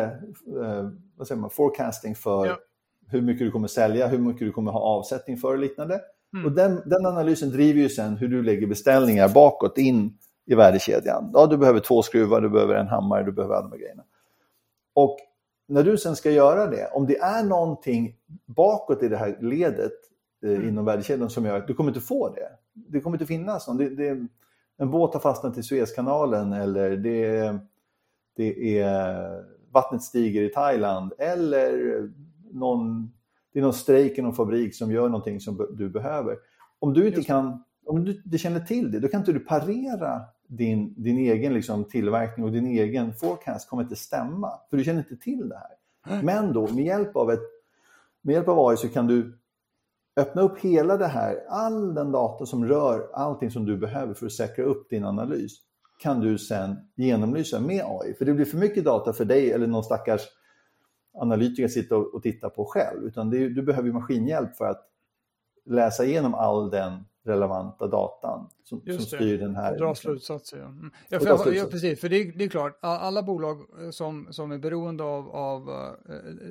[0.63, 2.59] eh, vad säger man, forecasting för ja.
[3.07, 6.01] hur mycket du kommer sälja, hur mycket du kommer ha avsättning för och liknande.
[6.35, 6.47] Mm.
[6.47, 11.31] Och den, den analysen driver ju sen hur du lägger beställningar bakåt in i värdekedjan.
[11.35, 14.05] Ja, du behöver två skruvar, du behöver en hammare, du behöver alla de grejerna.
[14.95, 15.19] Och
[15.69, 18.15] när du sen ska göra det, om det är någonting
[18.47, 19.93] bakåt i det här ledet
[20.45, 20.69] eh, mm.
[20.69, 22.49] inom värdekedjan som gör att du kommer inte få det.
[22.73, 23.77] Det kommer inte finnas någon.
[23.77, 24.27] Det, det,
[24.79, 27.59] en båt har fastnat i Suezkanalen eller det,
[28.37, 32.03] det är vattnet stiger i Thailand eller
[32.53, 33.13] någon,
[33.59, 36.37] det är någon strejk i någon fabrik som gör någonting som du behöver.
[36.79, 40.21] Om du inte kan, om du inte känner till det, då kan inte du parera
[40.47, 44.51] din, din egen liksom tillverkning och din egen forecast kommer inte stämma.
[44.71, 46.23] För du känner inte till det här.
[46.23, 47.43] Men då med hjälp av, ett,
[48.23, 49.39] med hjälp av AI så kan du
[50.17, 54.27] öppna upp hela det här, all den data som rör allting som du behöver för
[54.27, 55.53] att säkra upp din analys
[55.99, 58.15] kan du sen genomlysa med AI.
[58.15, 60.21] För det blir för mycket data för dig eller någon stackars
[61.19, 63.05] analytiker sitta och, titta på själv.
[63.05, 64.89] Utan det, du behöver maskinhjälp för att
[65.65, 69.79] läsa igenom all den relevanta datan som, som styr den här.
[69.79, 70.59] Dra slutsatser.
[70.59, 70.65] Ja.
[70.65, 70.91] Mm.
[71.09, 74.59] Ja, för, ja, precis, för det, det, är klart, alla bolag eh, som, som är
[74.59, 75.71] beroende av, av,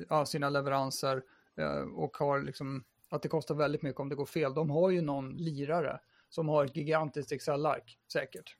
[0.08, 1.22] av eh, sina leveranser
[1.56, 4.90] eh, och har liksom, att det kostar väldigt mycket om det går fel, de har
[4.90, 8.56] ju någon lirare som har ett gigantiskt Excel-ark, säkert.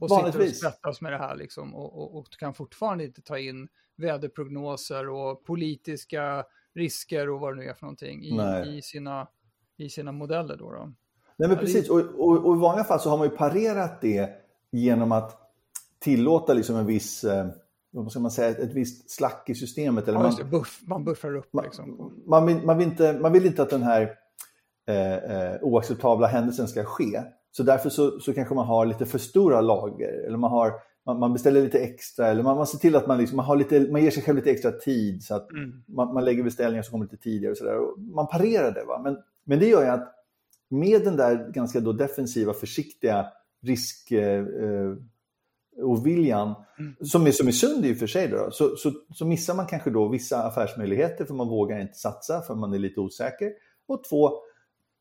[0.00, 3.38] Och sitter och sprättas med det här liksom, och, och, och kan fortfarande inte ta
[3.38, 9.28] in väderprognoser och politiska risker och vad det nu är för någonting i, i, sina,
[9.76, 10.56] i sina modeller.
[10.56, 10.92] Då, då.
[11.36, 11.90] Nej, men precis.
[11.90, 14.30] Och, och, och, i vanliga fall så har man ju parerat det
[14.70, 15.38] genom att
[15.98, 17.46] tillåta liksom en viss, eh,
[17.90, 20.08] vad ska man säga, ett visst slack i systemet.
[20.08, 21.52] Eller ja, man, buff, man buffrar upp.
[21.52, 22.12] Man, liksom.
[22.26, 24.16] man, vill, man, vill inte, man vill inte att den här
[24.86, 27.22] eh, eh, oacceptabla händelsen ska ske.
[27.52, 30.72] Så därför så, så kanske man har lite för stora lager eller man, har,
[31.06, 33.56] man, man beställer lite extra eller man, man ser till att man, liksom, man, har
[33.56, 35.82] lite, man ger sig själv lite extra tid så att mm.
[35.86, 37.78] man, man lägger beställningar som kommer lite tidigare och sådär.
[38.14, 38.84] Man parerar det.
[38.84, 39.00] Va?
[39.04, 40.14] Men, men det gör ju att
[40.68, 43.26] med den där ganska då defensiva, försiktiga
[43.62, 44.96] risk eh, eh,
[45.82, 46.94] och viljan, mm.
[47.00, 49.66] som, är, som är sund i och för sig, då, så, så, så, missar man
[49.66, 53.52] kanske då vissa affärsmöjligheter för man vågar inte satsa för man är lite osäker.
[53.88, 54.30] Och två,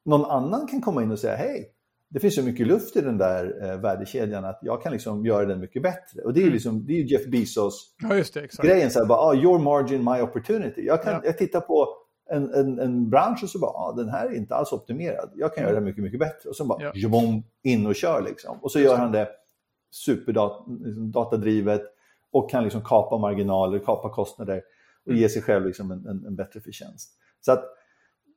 [0.06, 1.74] någon annan kan komma in och säga hej,
[2.14, 5.46] det finns så mycket luft i den där eh, värdekedjan att jag kan liksom göra
[5.46, 6.22] den mycket bättre.
[6.26, 6.54] Och det är mm.
[6.54, 10.22] liksom, det är Jeff Bezos ja, det, grejen, så här, bara, ah, your margin, my
[10.22, 10.82] opportunity.
[10.82, 11.22] Jag, kan, ja.
[11.24, 11.88] jag tittar på
[12.30, 15.32] en, en, en bransch och så bara, ah, den här är inte alls optimerad.
[15.36, 16.50] Jag kan göra det mycket, mycket bättre.
[16.50, 16.92] Och så bara, ja.
[16.96, 18.58] jabom, in och kör liksom.
[18.62, 19.30] Och så gör han det
[19.92, 21.96] superdatadrivet liksom,
[22.32, 24.62] och kan liksom kapa marginaler, kapa kostnader.
[25.06, 27.12] och ge sig själv liksom en, en, en bättre förtjänst.
[27.42, 27.64] Så att,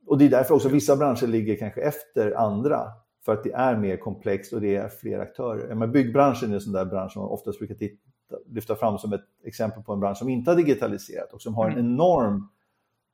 [0.07, 2.91] och det är därför också vissa branscher ligger kanske efter andra
[3.25, 5.75] för att det är mer komplext och det är fler aktörer.
[5.75, 7.97] Men byggbranschen är en sån där bransch som man oftast brukar titta,
[8.45, 11.65] lyfta fram som ett exempel på en bransch som inte har digitaliserat och som har
[11.65, 11.85] en mm.
[11.85, 12.49] enorm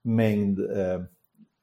[0.04, 1.02] mängd eh,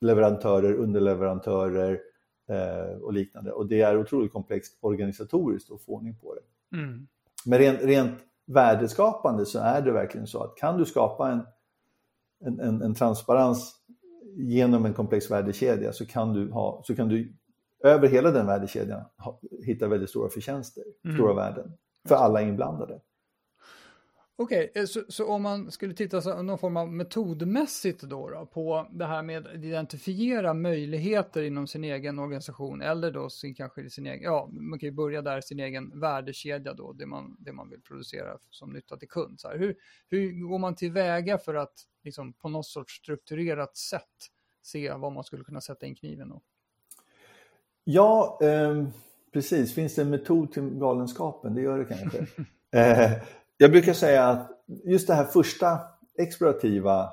[0.00, 2.00] leverantörer, underleverantörer
[2.48, 3.52] eh, och liknande.
[3.52, 6.76] Och det är otroligt komplext organisatoriskt att få ordning på det.
[6.76, 7.06] Mm.
[7.46, 11.42] Men rent, rent värdeskapande så är det verkligen så att kan du skapa en,
[12.44, 13.74] en, en, en transparens
[14.36, 17.34] genom en komplex värdekedja så kan du, ha, så kan du
[17.84, 21.16] över hela den värdekedjan ha, hitta väldigt stora förtjänster, mm.
[21.16, 21.72] stora värden
[22.08, 23.00] för alla inblandade.
[24.40, 28.30] Okej, okay, eh, så, så, om man skulle titta så, någon form av metodmässigt då,
[28.30, 33.54] då, på det här med att identifiera möjligheter inom sin egen organisation eller då sin,
[33.54, 37.36] kanske sin egen, ja, man kan ju börja där, sin egen värdekedja då, det man,
[37.38, 39.40] det man vill producera som nytta till kund.
[39.40, 39.76] Så här, hur,
[40.08, 44.02] hur går man tillväga för att liksom, på något sorts strukturerat sätt
[44.62, 46.42] se vad man skulle kunna sätta in kniven då?
[47.90, 48.84] Ja, eh,
[49.32, 49.74] precis.
[49.74, 51.54] Finns det en metod till galenskapen?
[51.54, 52.18] Det gör det kanske.
[52.72, 53.12] eh,
[53.56, 54.50] jag brukar säga att
[54.84, 55.78] just det här första
[56.18, 57.10] explorativa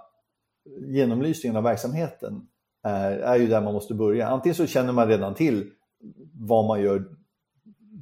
[0.88, 2.48] genomlysningen av verksamheten
[2.84, 4.28] är, är ju där man måste börja.
[4.28, 5.72] Antingen så känner man redan till
[6.34, 7.04] vad man gör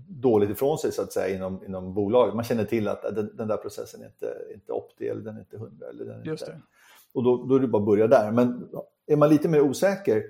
[0.07, 2.36] dåligt ifrån sig så att säga inom, inom bolaget.
[2.36, 5.39] Man känner till att den, den där processen är inte, inte opti eller den är
[5.39, 5.86] inte 100.
[5.89, 6.62] Eller den är Just inte.
[7.13, 8.31] Och då, då är det bara att börja där.
[8.31, 8.69] Men
[9.07, 10.23] är man lite mer osäker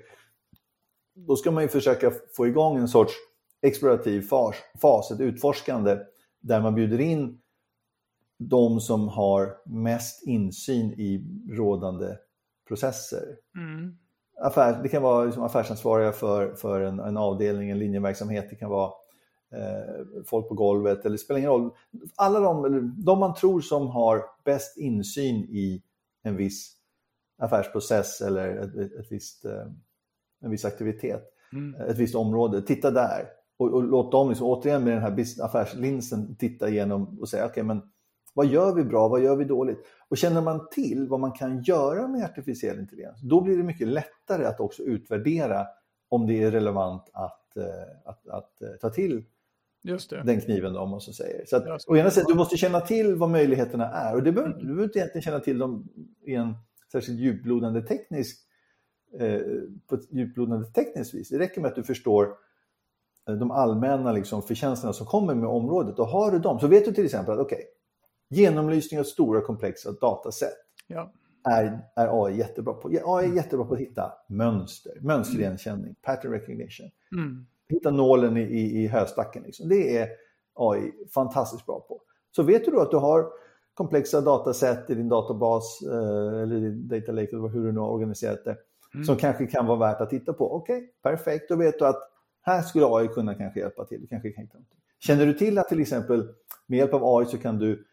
[1.14, 3.12] då ska man ju försöka få igång en sorts
[3.62, 5.98] explorativ fas, fas ett utforskande
[6.40, 7.40] där man bjuder in
[8.38, 12.16] de som har mest insyn i rådande
[12.68, 13.36] processer.
[13.56, 13.96] Mm.
[14.40, 18.70] Affär, det kan vara liksom affärsansvariga för, för en, en avdelning, en linjeverksamhet, det kan
[18.70, 18.92] vara
[19.52, 21.70] eh, folk på golvet, eller det spelar ingen roll.
[22.16, 25.82] Alla de, de man tror som har bäst insyn i
[26.22, 26.76] en viss
[27.38, 29.66] affärsprocess eller ett, ett, ett visst, eh,
[30.44, 31.80] en viss aktivitet, mm.
[31.80, 33.26] ett visst område, titta där.
[33.56, 37.50] Och, och låt dem liksom, återigen med den här affärslinsen titta igenom och säga okej,
[37.50, 37.82] okay, men
[38.34, 39.08] vad gör vi bra?
[39.08, 39.78] Vad gör vi dåligt?
[40.08, 43.88] Och känner man till vad man kan göra med artificiell intelligens, då blir det mycket
[43.88, 45.66] lättare att också utvärdera
[46.08, 47.64] om det är relevant att, eh,
[48.04, 49.24] att, att, att eh, ta till
[50.24, 51.44] den kniven då, om man så säger.
[51.46, 54.52] Så att, å ena sidan, du måste känna till vad möjligheterna är och det behöver,
[54.52, 54.66] mm.
[54.66, 55.88] du behöver inte egentligen känna till dem
[56.26, 56.54] i en
[56.92, 58.43] särskilt djuplodande teknisk eh,
[59.86, 61.28] på ett djuplodande tekniskt vis.
[61.28, 62.28] Det räcker med att du förstår
[63.28, 66.84] eh, de allmänna liksom, förtjänsterna som kommer med området och har du dem så vet
[66.84, 67.66] du till exempel att okej, okay,
[68.28, 70.54] Genomlysning av stora komplexa dataset
[70.86, 71.12] ja.
[71.48, 72.88] är, är AI jättebra på.
[72.88, 73.36] AI är mm.
[73.36, 75.96] jättebra på att hitta mönster, mönstrigenkänning, mm.
[76.02, 76.90] pattern recognition.
[77.12, 77.46] Mm.
[77.68, 79.42] Hitta nålen i, i, i höstacken.
[79.42, 79.68] Liksom.
[79.68, 80.08] Det är
[80.54, 82.00] AI fantastiskt bra på.
[82.30, 83.26] Så vet du då att du har
[83.74, 87.88] komplexa dataset i din databas eh, eller i data lake eller hur du nu har
[87.88, 88.56] organiserat det
[88.94, 89.04] mm.
[89.04, 90.52] som kanske kan vara värt att titta på.
[90.52, 91.48] Okej, okay, perfekt.
[91.48, 92.10] Då vet du att
[92.42, 94.06] här skulle AI kunna kanske hjälpa till.
[94.10, 94.48] Kanske kan
[95.00, 96.28] Känner du till att till exempel
[96.66, 97.86] med hjälp av AI så kan du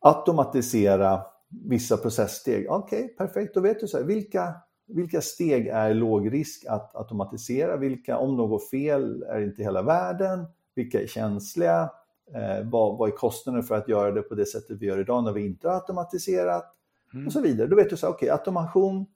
[0.00, 2.66] automatisera vissa processsteg.
[2.70, 4.54] Okej, okay, perfekt, då vet du så här, vilka,
[4.86, 7.76] vilka steg är låg risk att automatisera?
[7.76, 10.46] Vilka, om går fel, är inte hela världen?
[10.74, 11.90] Vilka är känsliga?
[12.34, 15.24] Eh, vad, vad är kostnaden för att göra det på det sättet vi gör idag
[15.24, 16.76] när vi inte har automatiserat?
[17.14, 17.26] Mm.
[17.26, 17.68] Och så vidare.
[17.68, 19.06] Då vet du så okej, okay, automation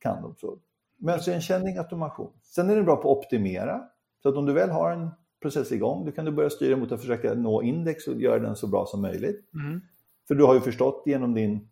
[0.00, 0.34] kan de.
[0.40, 0.58] Så.
[0.96, 2.32] Mötesigenkänning, automation.
[2.42, 3.82] Sen är det bra på att optimera.
[4.22, 5.10] Så att om du väl har en
[5.42, 8.56] process igång, då kan du börja styra mot att försöka nå index och göra den
[8.56, 9.50] så bra som möjligt.
[9.54, 9.80] Mm.
[10.28, 11.68] För du har ju förstått genom din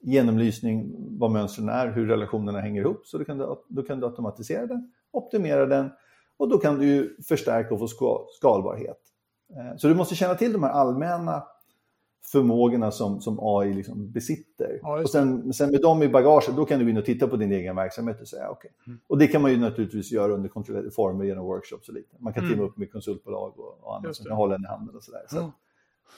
[0.00, 3.06] genomlysning vad mönstren är, hur relationerna hänger ihop.
[3.06, 5.90] Så då kan du, då kan du automatisera den, optimera den
[6.36, 9.00] och då kan du förstärka och få skalbarhet.
[9.56, 11.42] Eh, så du måste känna till de här allmänna
[12.32, 14.78] förmågorna som, som AI liksom besitter.
[14.82, 17.28] Ja, och sen, sen med dem i bagaget, då kan du gå in och titta
[17.28, 18.70] på din egen verksamhet och säga okej.
[18.80, 18.92] Okay.
[18.92, 19.00] Mm.
[19.06, 22.24] Och det kan man ju naturligtvis göra under kontrollerade former genom workshops och liknande.
[22.24, 22.54] Man kan mm.
[22.54, 25.22] teama upp med konsultbolag och, och annat som kan hålla en i handen och sådär.
[25.28, 25.50] Så, mm.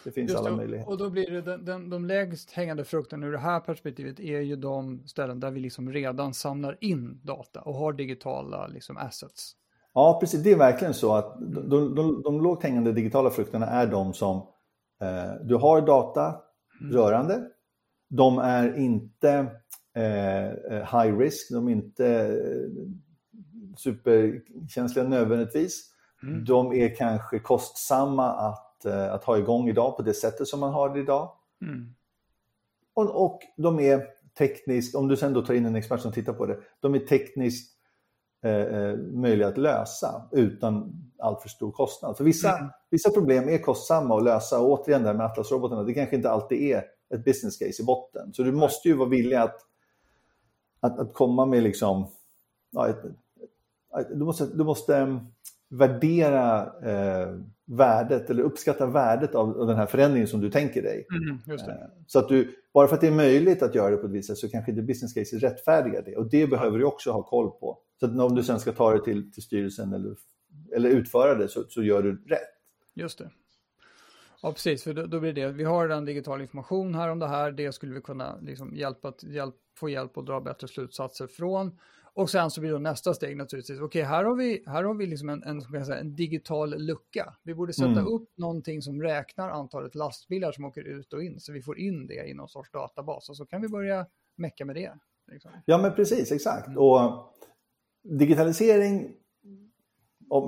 [0.05, 0.91] Det finns Just alla möjligheter.
[0.91, 4.41] Och då blir det den, den, de lägst hängande frukterna ur det här perspektivet är
[4.41, 9.57] ju de ställen där vi liksom redan samlar in data och har digitala liksom assets.
[9.95, 10.43] Ja, precis.
[10.43, 14.47] Det är verkligen så att de, de, de lågt hängande digitala frukterna är de som
[15.43, 16.35] du har data
[16.81, 16.93] mm.
[16.93, 17.47] rörande.
[18.09, 19.47] De är inte
[19.97, 22.83] eh, eh high risk, de är inte eh,
[23.77, 25.91] superkänsliga nödvändigtvis.
[26.23, 26.45] Mm.
[26.45, 30.73] De är kanske kostsamma att Eh, att, ha igång idag på det sättet som man
[30.73, 31.33] har det idag.
[31.63, 31.95] Mm.
[32.95, 34.07] Och, och de är
[34.39, 36.99] tekniskt, om du sen då tar in en expert som tittar på det, de är
[36.99, 37.77] tekniskt
[38.43, 42.17] eh, eh möjliga att lösa utan alltför stor kostnad.
[42.17, 42.71] För vissa, mm.
[42.91, 46.63] vissa problem är kostsamma att lösa och återigen här med Atlas-robotarna, det kanske inte alltid
[46.63, 48.33] är ett business case i botten.
[48.33, 49.57] Så du måste ju vara villig att,
[50.81, 52.07] att, att komma med liksom,
[52.71, 55.21] ja, ett, ett, du, måste, du måste mm,
[55.69, 61.07] värdera eh, värdet eller uppskatta värdet av, av, den här förändringen som du tänker dig.
[61.11, 61.75] Mm, eh,
[62.07, 64.29] så att du, bara för att det är möjligt att göra det på ett visst
[64.29, 66.17] sätt så kanske inte business case rättfärdigar det.
[66.17, 67.79] Och det behöver du också ha koll på.
[68.01, 70.17] Så om du sen ska ta det till, till styrelsen eller,
[70.77, 72.49] eller utföra det så, så gör du rätt.
[72.95, 73.31] Just det.
[74.43, 77.29] Ja, precis, för då, då, blir det, vi har en digital information här om det
[77.29, 81.79] här, det skulle vi kunna liksom hjälpa, hjälp, få hjälp att dra bättre slutsatser från.
[82.15, 84.95] Och sen så blir då nästa steg naturligtvis, okej okay, här har vi, här har
[84.95, 87.35] vi liksom en, en, säga, en digital lucka.
[87.43, 88.07] Vi borde sätta mm.
[88.07, 92.07] upp någonting som räknar antalet lastbilar som åker ut och in, så vi får in
[92.07, 94.93] det i någon sorts databas och så kan vi börja mecka med det.
[95.33, 95.51] Liksom.
[95.65, 96.67] Ja men precis, exakt.
[96.67, 96.79] Mm.
[96.79, 97.35] Och
[98.03, 99.13] digitalisering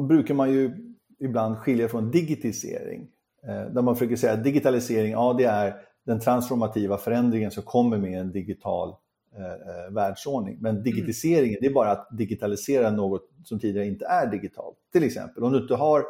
[0.09, 3.09] brukar man ju ibland skilja från digitisering.
[3.47, 5.75] Eh, där man försöker säga att digitalisering, ja det är
[6.07, 8.95] den transformativa förändringen som kommer med en digital
[9.37, 10.59] eh, eh världsordning.
[10.61, 10.83] Men mm.
[10.83, 14.77] digitiseringen, det är bara att digitalisera något som tidigare inte är digitalt.
[14.93, 16.05] Till exempel om du inte har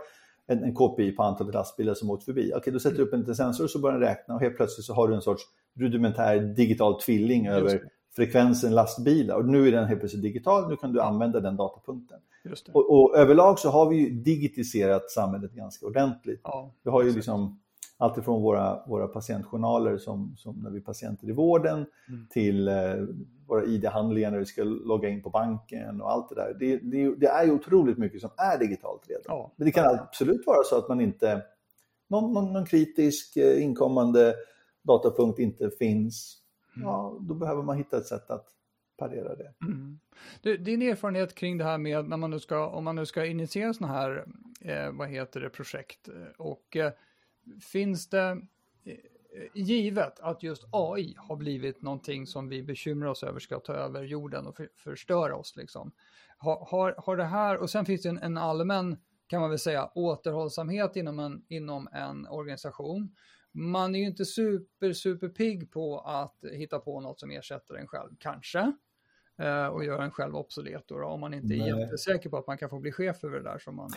[0.46, 2.52] en, en KPI på antalet lastbilar som åkt förbi.
[2.56, 4.94] Okej, då sätter du upp en sensor så börjar den räkna och helt plötsligt så
[4.94, 5.42] har du en sorts
[5.78, 7.80] rudimentär digital tvilling över
[8.16, 9.36] frekvensen lastbilar.
[9.36, 12.18] Och nu är den helt plötsligt digital, nu kan du använda den datapunkten.
[12.72, 16.40] Och, och, överlag så har vi ju digitiserat samhället ganska ordentligt.
[16.44, 17.60] Ja, vi har ju liksom
[17.96, 22.26] alltifrån våra, våra patientjournaler som, som när vi är patienter i vården mm.
[22.30, 22.74] till eh,
[23.46, 26.56] våra ID-handlingar när vi ska logga in på banken och allt det där.
[26.58, 29.22] Det, det, det är ju otroligt mycket som är digitalt redan.
[29.26, 29.52] Ja.
[29.56, 31.42] Men det kan absolut vara så att man inte,
[32.08, 34.34] någon, någon, någon kritisk eh, inkommande
[34.82, 36.41] datapunkt inte finns.
[36.76, 36.88] Mm.
[36.88, 38.48] Ja, då behöver man hitta ett sätt att
[38.96, 39.54] parera det.
[39.62, 40.00] Mm.
[40.40, 43.26] Du, din erfarenhet kring det här med när man nu ska, om man nu ska
[43.26, 44.26] initiera sådana här,
[44.60, 46.92] eh, vad heter det, projekt eh, och eh,
[47.60, 48.40] finns det
[48.84, 48.96] eh,
[49.54, 54.02] givet att just AI har blivit någonting som vi bekymrar oss över ska ta över
[54.02, 55.92] jorden och för, förstöra oss liksom.
[56.36, 59.58] Har, har, har det här, och sen finns det en, en allmän, kan man väl
[59.58, 63.14] säga, återhållsamhet inom en, inom en organisation
[63.52, 67.86] man är ju inte super, super pigg på att hitta på något som ersätter en
[67.86, 68.72] själv, kanske.
[69.38, 71.80] Eh, och gör en själv obsolet då, då, om man inte är Nej.
[71.80, 73.58] jättesäker på att man kan få bli chef över det där.
[73.58, 73.90] Som man,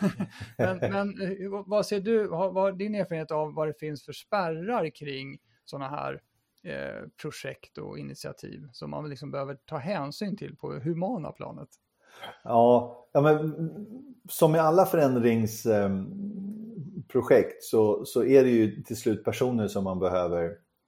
[0.58, 4.12] men, men eh, vad ser du, vad, vad din erfarenhet av vad det finns för
[4.12, 6.22] spärrar kring sådana här
[6.62, 11.68] eh, projekt och initiativ som man liksom behöver ta hänsyn till på humana planet?
[12.44, 13.86] Ja, ja men,
[14.28, 15.90] som i alla förändrings eh,
[17.08, 20.44] projekt så, så är det ju till slut personer som man behöver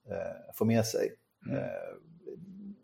[0.09, 1.13] eh, få med sig.
[1.45, 1.57] Mm.
[1.57, 1.63] Eh,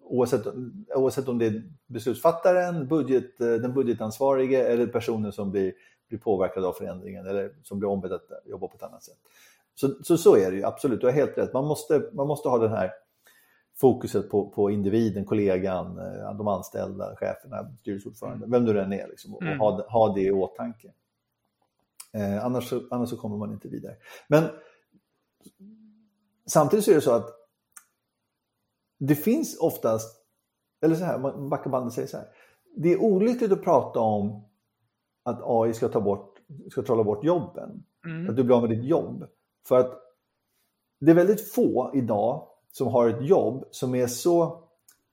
[0.04, 0.48] oavsett,
[0.96, 5.74] oavsett om det är beslutsfattaren, budget, eh, den budgetansvarige eller personer som blir,
[6.10, 9.18] blir påverkade av förändringen eller som blir ombedd att jobba på ett annat sätt.
[9.76, 11.54] Så, så, så är det ju absolut, du har helt rätt.
[11.54, 12.92] Man måste, man måste ha den här
[13.80, 18.52] fokuset på, på individen, kollegan, eh, de anställda, cheferna, styrelseordförande, mm.
[18.52, 19.60] vem du än är, liksom, och mm.
[19.60, 20.92] ha, ha det i åtanke.
[22.14, 23.96] Eh, annars, så, annars så kommer man inte vidare.
[24.28, 24.44] Men
[26.46, 27.30] samtidigt så är det så att
[29.00, 30.24] det finns oftast,
[30.82, 32.28] eller så här, man backar bandet säger så här.
[32.76, 34.44] Det är olyckligt att prata om
[35.24, 36.40] att AI ska ta bort,
[36.72, 37.84] ska trolla bort jobben.
[38.06, 38.30] Mm.
[38.30, 39.28] Att du blir av med ditt jobb.
[39.68, 40.00] För att
[41.00, 44.64] det är väldigt få idag som har ett jobb som är så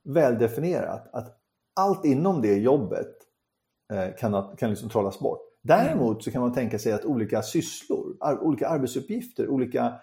[0.04, 1.40] väldefinierat att
[1.74, 3.16] allt inom det jobbet
[3.92, 5.43] eh, kan, kan liksom trollas bort.
[5.66, 9.94] Däremot så kan man tänka sig att olika sysslor, olika arbetsuppgifter, olika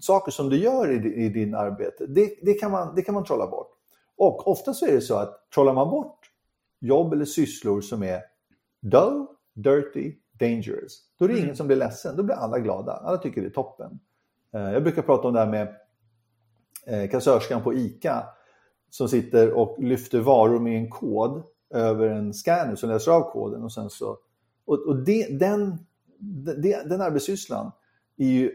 [0.00, 3.24] saker som du gör i, i din arbete, det, det, kan man, det kan man
[3.24, 3.70] trolla bort.
[4.16, 6.18] Och ofta så är det så att trollar man bort
[6.80, 8.20] jobb eller sysslor som är
[8.80, 11.56] dull, dirty, dangerous, då är det ingen mm.
[11.56, 12.16] som blir ledsen.
[12.16, 12.92] Då blir alla glada.
[12.92, 14.00] Alla tycker det är toppen.
[14.54, 15.76] Eh, jag brukar prata om det här med
[16.86, 18.24] eh, kassörskan på ICA
[18.90, 21.42] som sitter och lyfter varor med en kod
[21.74, 24.18] över en scanner som läser av koden och sen så
[24.64, 25.78] och, och det, den,
[26.62, 27.72] det, den arbetssysslan
[28.16, 28.50] är ju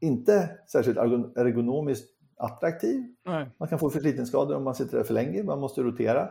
[0.00, 3.04] inte särskilt ergonomiskt attraktiv.
[3.24, 3.50] Nej.
[3.58, 6.22] Man kan få förslitningsskador om man sitter där för länge, man måste rotera.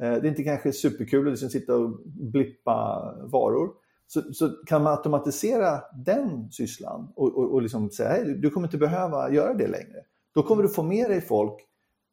[0.00, 3.70] Eh, det är inte kanske superkul att liksom sitta och blippa varor.
[4.06, 8.66] Så, så, kan man automatisera den sysslan och, och, och liksom säga hej, du kommer
[8.66, 10.04] inte behöva göra det längre.
[10.34, 11.54] Då kommer du få med dig folk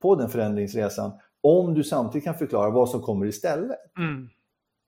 [0.01, 1.11] på den förändringsresan
[1.41, 3.77] om du samtidigt kan förklara vad som kommer istället.
[3.97, 4.29] Mm.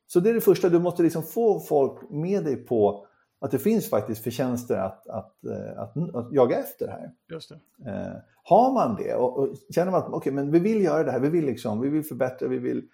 [0.08, 3.08] Så det är det första, du måste liksom få folk med dig på
[3.42, 7.12] att det finns faktiskt förtjänster att, att, eh, att, att jaga efter här.
[7.32, 7.90] Just det.
[7.92, 11.12] Eh, har man det och, och känner man att okay, men vi vill göra det
[11.12, 12.90] här, vi vill, liksom, vi vill förbättra, vi vill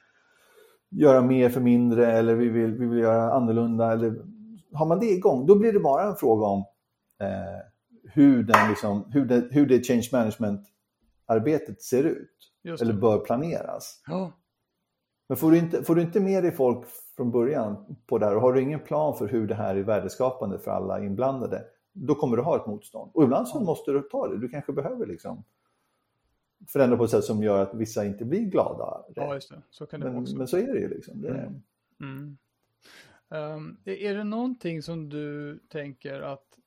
[0.89, 3.91] göra mer för mindre eller vi vill, vi vill göra annorlunda.
[3.91, 4.15] Eller,
[4.73, 6.59] har man det igång, då blir det bara en fråga om
[7.21, 7.61] eh,
[8.03, 12.37] hur, den liksom, hur, det, hur det change management-arbetet ser ut.
[12.81, 14.01] Eller bör planeras.
[14.07, 14.31] Ja.
[15.31, 18.35] Men får du, inte, får du inte med dig folk från början på det här
[18.35, 22.15] och har du ingen plan för hur det här är värdeskapande för alla inblandade, då
[22.15, 23.11] kommer du ha ett motstånd.
[23.13, 24.37] Och ibland så måste du ta det.
[24.37, 25.43] Du kanske behöver liksom
[26.67, 29.05] förändra på ett sätt som gör att vissa inte blir glada.
[29.15, 29.61] Ja, just det.
[29.69, 30.37] Så kan det men, också.
[30.37, 30.89] men så är det ju.
[30.89, 31.21] Liksom.
[31.21, 31.53] Det är...
[31.99, 32.37] Mm.
[33.29, 36.57] Um, är det någonting som du tänker att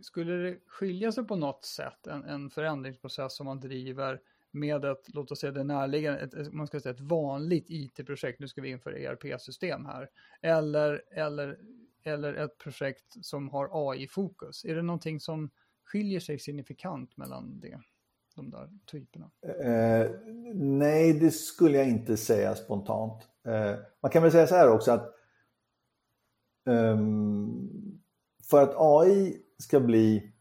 [0.00, 5.14] skulle det skilja sig på något sätt, en, en förändringsprocess som man driver med ett,
[5.14, 8.70] låt oss säga det närliggande, ett, man ska säga ett vanligt IT-projekt, nu ska vi
[8.70, 10.08] införa ERP-system här,
[10.42, 11.58] eller, eller,
[12.04, 14.64] eller ett projekt som har AI-fokus?
[14.64, 15.50] Är det någonting som
[15.84, 17.80] skiljer sig signifikant mellan det,
[18.34, 19.30] de där typerna?
[19.42, 20.10] Eh,
[20.54, 23.28] nej, det skulle jag inte säga spontant.
[23.46, 25.14] Eh, man kan väl säga så här också att
[26.66, 28.00] um,
[28.50, 30.32] för att AI ska bli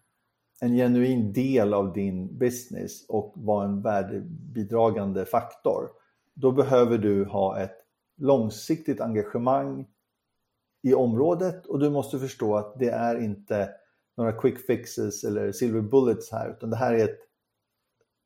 [0.62, 5.90] en genuin del av din business och vara en värdebidragande faktor,
[6.34, 7.78] då behöver du ha ett
[8.18, 9.88] långsiktigt engagemang
[10.84, 13.70] i området och du måste förstå att det är inte
[14.18, 17.20] några quick fixes eller silver bullets här, utan det här är ett,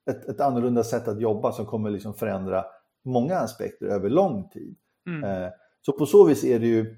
[0.10, 2.66] ett, ett annorlunda sätt att jobba som kommer liksom förändra
[3.04, 4.76] många aspekter över lång tid.
[5.08, 5.24] Mm.
[5.24, 5.50] Eh,
[5.82, 6.98] så på så vis är det ju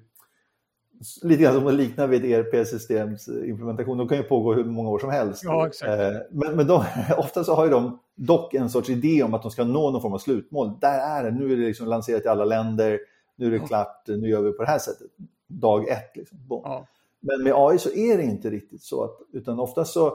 [1.22, 3.98] lite grann som att likna vid ERP-systems implementation.
[3.98, 5.42] De kan ju pågå hur många år som helst.
[5.44, 5.66] Ja.
[5.66, 6.84] Eh, men, men de,
[7.16, 10.02] ofta så har ju de dock en sorts idé om att de ska nå någon
[10.02, 10.72] form av slutmål.
[10.80, 13.00] Där är det, nu är det liksom lanserat i alla länder,
[13.36, 15.10] nu är det klart, nu gör vi på det här sättet.
[15.46, 16.16] Dag ett.
[16.16, 16.38] Liksom.
[16.48, 16.86] Ja.
[17.20, 19.04] Men med AI så är det inte riktigt så.
[19.04, 20.12] Att, utan ofta så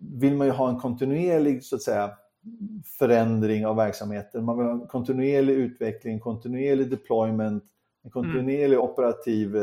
[0.00, 2.10] vill man ju ha en kontinuerlig så att säga,
[2.98, 4.44] förändring av verksamheten.
[4.44, 7.64] Man vill ha en kontinuerlig utveckling, kontinuerlig deployment,
[8.04, 8.80] en kontinuerlig mm.
[8.80, 9.56] operativ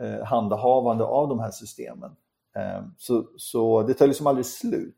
[0.00, 2.16] eh, handhavande av de här systemen.
[2.56, 4.94] Eh, så, så det tar liksom aldrig slut.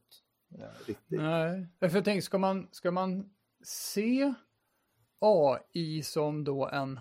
[0.58, 1.20] Eh, riktigt.
[1.20, 3.30] Nej, för jag tänker, ska man, ska man
[3.64, 4.34] se
[5.18, 7.00] AI som då en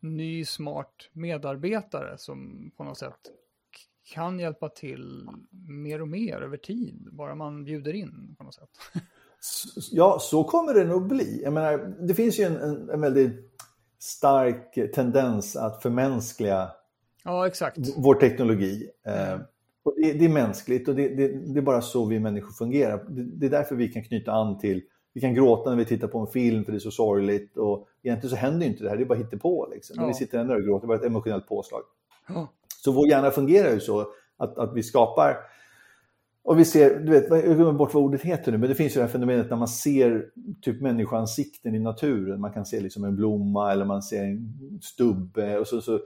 [0.00, 3.30] ny smart medarbetare som på något sätt
[4.04, 5.28] kan hjälpa till
[5.68, 8.70] mer och mer över tid, bara man bjuder in på något sätt.
[9.90, 11.42] Ja, så kommer det nog bli.
[11.42, 13.50] Jag menar, det finns ju en, en, en väldigt
[13.98, 16.70] stark tendens att förmänskliga
[17.30, 17.78] Ja, exakt.
[17.96, 18.90] Vår teknologi.
[19.06, 19.40] Mm.
[19.96, 23.04] Det, det, är mänskligt och det, det, det, är bara så vi människor fungerar.
[23.08, 24.82] Det, är därför vi kan knyta an till,
[25.14, 27.88] vi kan gråta när vi tittar på en film för det är så sorgligt och
[28.02, 29.68] egentligen så händer inte det här, det är bara hittepå.
[29.72, 29.96] Liksom.
[29.98, 30.06] Ja.
[30.06, 31.82] vi sitter ändå och gråter, det är bara ett emotionellt påslag.
[32.28, 32.52] Ja.
[32.84, 34.00] Så vår hjärna fungerar ju så
[34.36, 35.36] att, att vi skapar
[36.42, 38.96] och vi ser, du vet, jag glömmer bort vad ordet heter nu, men det finns
[38.96, 40.30] ju det här fenomenet när man ser
[40.62, 42.40] typ människoansikten i naturen.
[42.40, 46.00] Man kan se liksom en blomma eller man ser en stubbe och så, så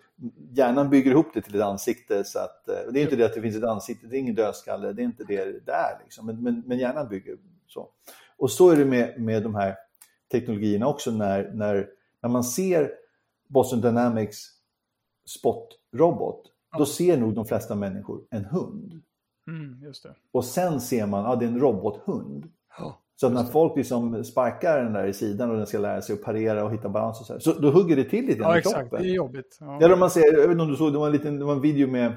[0.52, 2.24] hjärnan bygger ihop det till ett ansikte.
[2.24, 4.34] Så att, eh, det är inte det att det finns ett ansikte, det är ingen
[4.34, 5.98] dödskalle, det är inte det det är.
[6.02, 6.26] Liksom.
[6.26, 7.88] Men, men, men hjärnan bygger så.
[8.36, 9.74] Och så är det med, med de här
[10.32, 11.88] teknologierna också när, när,
[12.22, 12.90] när man ser
[13.48, 14.46] Boston Dynamics
[15.26, 16.42] spot-robot,
[16.78, 19.02] då ser nog de flesta människor en hund.
[19.46, 19.92] Mm,
[20.32, 22.48] och sen ser man att ah, det är en robothund.
[22.78, 26.14] Oh, så när folk liksom sparkar den där i sidan och den ska lära sig
[26.14, 28.56] att parera och hitta balans och så, här, så då hugger det till lite ja,
[28.56, 28.78] i exakt.
[28.78, 29.02] kroppen.
[29.02, 29.58] Det är jobbigt.
[29.60, 29.80] Ja.
[29.82, 31.52] Eller man ser, jag vet inte om du såg, det var en, liten, det var
[31.52, 32.12] en video med,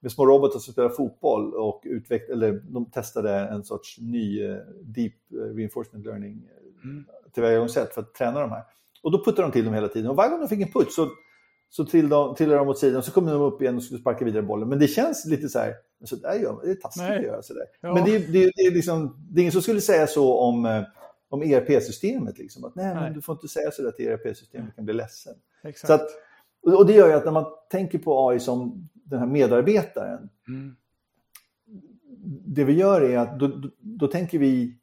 [0.00, 4.58] med små robotar som spelar fotboll och utveck, eller de testade en sorts ny uh,
[4.82, 6.48] deep uh, reinforcement learning
[6.84, 7.04] uh, mm.
[7.34, 8.62] tillvägagångssätt för att träna de här.
[9.02, 10.92] Och då puttade de till dem hela tiden och varje gång de fick en putt
[10.92, 11.08] så
[11.68, 14.42] så trillade de åt sidan och så kom de upp igen och skulle sparka vidare
[14.42, 14.68] bollen.
[14.68, 17.18] Men det känns lite så här, så där gör man, det är taskigt Nej.
[17.18, 17.64] att göra sådär.
[17.80, 17.94] Ja.
[17.94, 20.82] Men det, det, det, är liksom, det är ingen som skulle säga så om, eh,
[21.28, 22.38] om ERP-systemet.
[22.38, 25.34] Liksom, att Nej, Men du får inte säga sådär till ERP-systemet, du kan bli ledsen.
[25.64, 25.86] Exakt.
[25.86, 26.10] Så att,
[26.78, 30.76] och det gör ju att när man tänker på AI som den här medarbetaren, mm.
[32.46, 34.78] det vi gör är att då, då, då tänker vi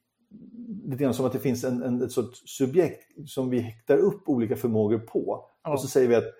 [0.86, 4.30] lite grann som att det finns en, en, ett sorts subjekt som vi häktar upp
[4.30, 5.46] olika förmågor på.
[5.64, 5.74] Ja.
[5.74, 6.34] Och så säger vi att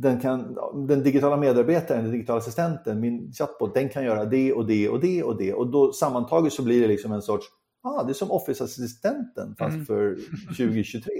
[0.00, 4.66] den, kan, den digitala medarbetaren, den digitala assistenten, min chatbot, den kan göra det och
[4.66, 5.54] det och det och det.
[5.54, 7.46] Och då sammantaget så blir det liksom en sorts,
[7.82, 9.86] ah, det är som Office-assistenten fast mm.
[9.86, 11.12] för 2023.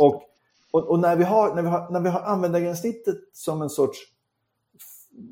[0.00, 0.22] och,
[0.70, 3.98] och, och, när, vi har, när, vi har, när vi har användargränssnittet som en sorts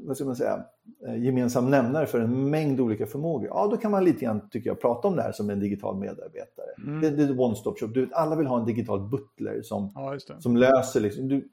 [0.06, 0.64] vad ska man säga,
[1.06, 4.70] eh, gemensam nämnare för en mängd olika förmågor, ja då kan man lite grann, tycker
[4.70, 6.66] jag, prata om det här som en digital medarbetare.
[6.86, 7.00] Mm.
[7.00, 7.86] Det, det är one-stop shop.
[7.86, 11.48] Du, alla vill ha en digital butler som, ja, som löser, liksom, du,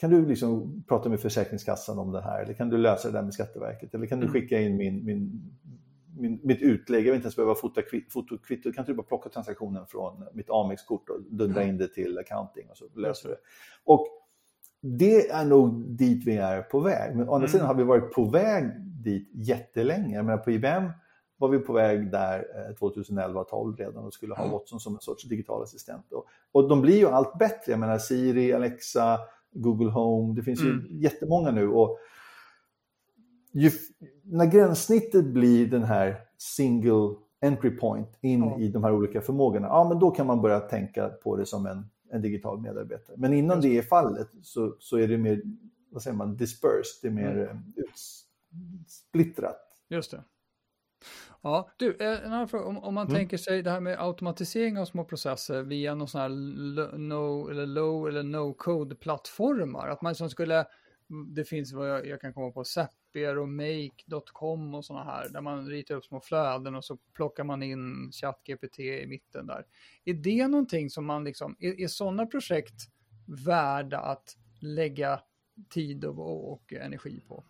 [0.00, 2.42] kan du liksom prata med Försäkringskassan om det här?
[2.42, 3.94] Eller kan du lösa det där med Skatteverket?
[3.94, 4.32] Eller kan du mm.
[4.32, 5.50] skicka in min, min,
[6.18, 7.00] min, mitt utlägg?
[7.00, 7.80] Jag vill inte ens behöva fota
[8.10, 8.72] fotokvitto.
[8.72, 12.76] Kan du bara plocka transaktionen från mitt Amex-kort och dundra in det till accounting och
[12.76, 13.40] så löser du det.
[13.84, 14.06] Och
[14.80, 17.16] det är nog dit vi är på väg.
[17.16, 17.48] Men å andra Mm.
[17.48, 18.64] sidan har vi varit på väg
[19.04, 20.22] dit jättelänge.
[20.22, 20.90] Men på IBM
[21.36, 22.44] var vi på väg där
[22.80, 24.48] 2011-12 redan och skulle ha.
[24.48, 26.12] Watson som en sorts digital assistent.
[26.12, 27.72] Och, och de blir ju allt bättre.
[27.72, 29.18] Jag menar Siri, Alexa,
[29.52, 30.34] Google Home.
[30.34, 30.86] Det finns ju Mm.
[30.90, 31.68] jättemånga nu.
[31.68, 31.98] Och
[33.52, 33.70] ju,
[34.22, 38.58] när gränssnittet blir den här single entry point in Ja.
[38.58, 41.66] i de här olika förmågorna, ja men då kan man börja tänka på det som
[41.66, 43.16] en, en digital medarbetare.
[43.18, 45.42] Men innan Just det är fallet så, så är det mer,
[45.90, 47.48] vad säger man, dispersed, det är mer Mm.
[47.50, 47.62] mm.
[47.76, 49.56] utsplittrat.
[49.88, 50.22] Just det.
[51.42, 52.64] Ja, du, eh, en annan fråga.
[52.64, 53.16] Om, om man Mm.
[53.18, 56.28] tänker sig det här med automatisering av små processer via någon sån här
[56.98, 59.88] no, eller low eller no code plattformar.
[59.88, 60.66] Att man som skulle,
[61.34, 65.40] det finns vad jag, jag kan komma på, Zapier och Make.com och sådana här, där
[65.40, 69.64] man ritar upp små flöden och så plockar man in ChatGPT i mitten där.
[70.04, 72.74] Är det någonting som man liksom, är, är sådana projekt
[73.46, 75.20] värda att lägga
[75.70, 77.44] tid och, och energi på?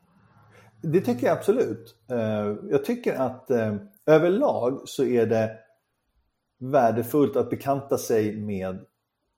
[0.82, 1.96] Det tycker jag absolut.
[2.10, 3.76] Eh, Jag tycker att eh,
[4.06, 5.58] överlag så är det
[6.58, 8.78] värdefullt att bekanta sig med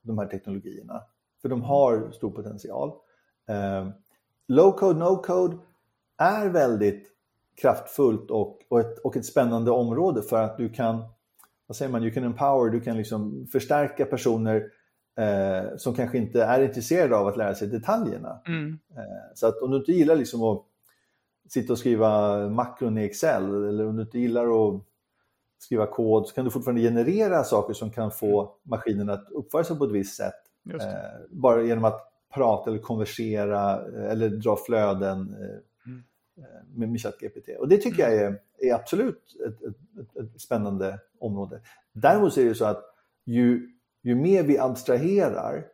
[0.02, 1.02] de här teknologierna.
[1.42, 2.92] För de har stor potential.
[3.48, 3.88] Eh,
[4.48, 5.56] Low code, no code
[6.18, 7.08] är väldigt
[7.62, 11.04] kraftfullt och, och, ett, och ett spännande område för att du kan,
[11.66, 14.70] vad säger man, you can empower, du kan liksom förstärka personer
[15.18, 18.40] eh, som kanske inte är intresserade av att lära sig detaljerna.
[18.46, 18.78] Mm.
[18.96, 20.64] Eh, Så att om du inte gillar liksom att
[21.52, 24.82] sitta och skriva makron i Excel eller om du inte gillar att
[25.58, 29.78] skriva kod så kan du fortfarande generera saker som kan få maskinen att uppföra sig
[29.78, 30.34] på ett visst sätt.
[30.74, 30.80] Eh,
[31.30, 36.02] bara genom att prata eller konversera eh, eller dra flöden eh, Mm.
[36.36, 37.48] eh, med, med ChatGPT.
[37.58, 41.60] Och det tycker jag är, är absolut ett, ett, ett, spännande område.
[41.92, 42.84] Däremot så är det så att
[43.24, 43.68] ju,
[44.02, 45.66] ju mer vi abstraherar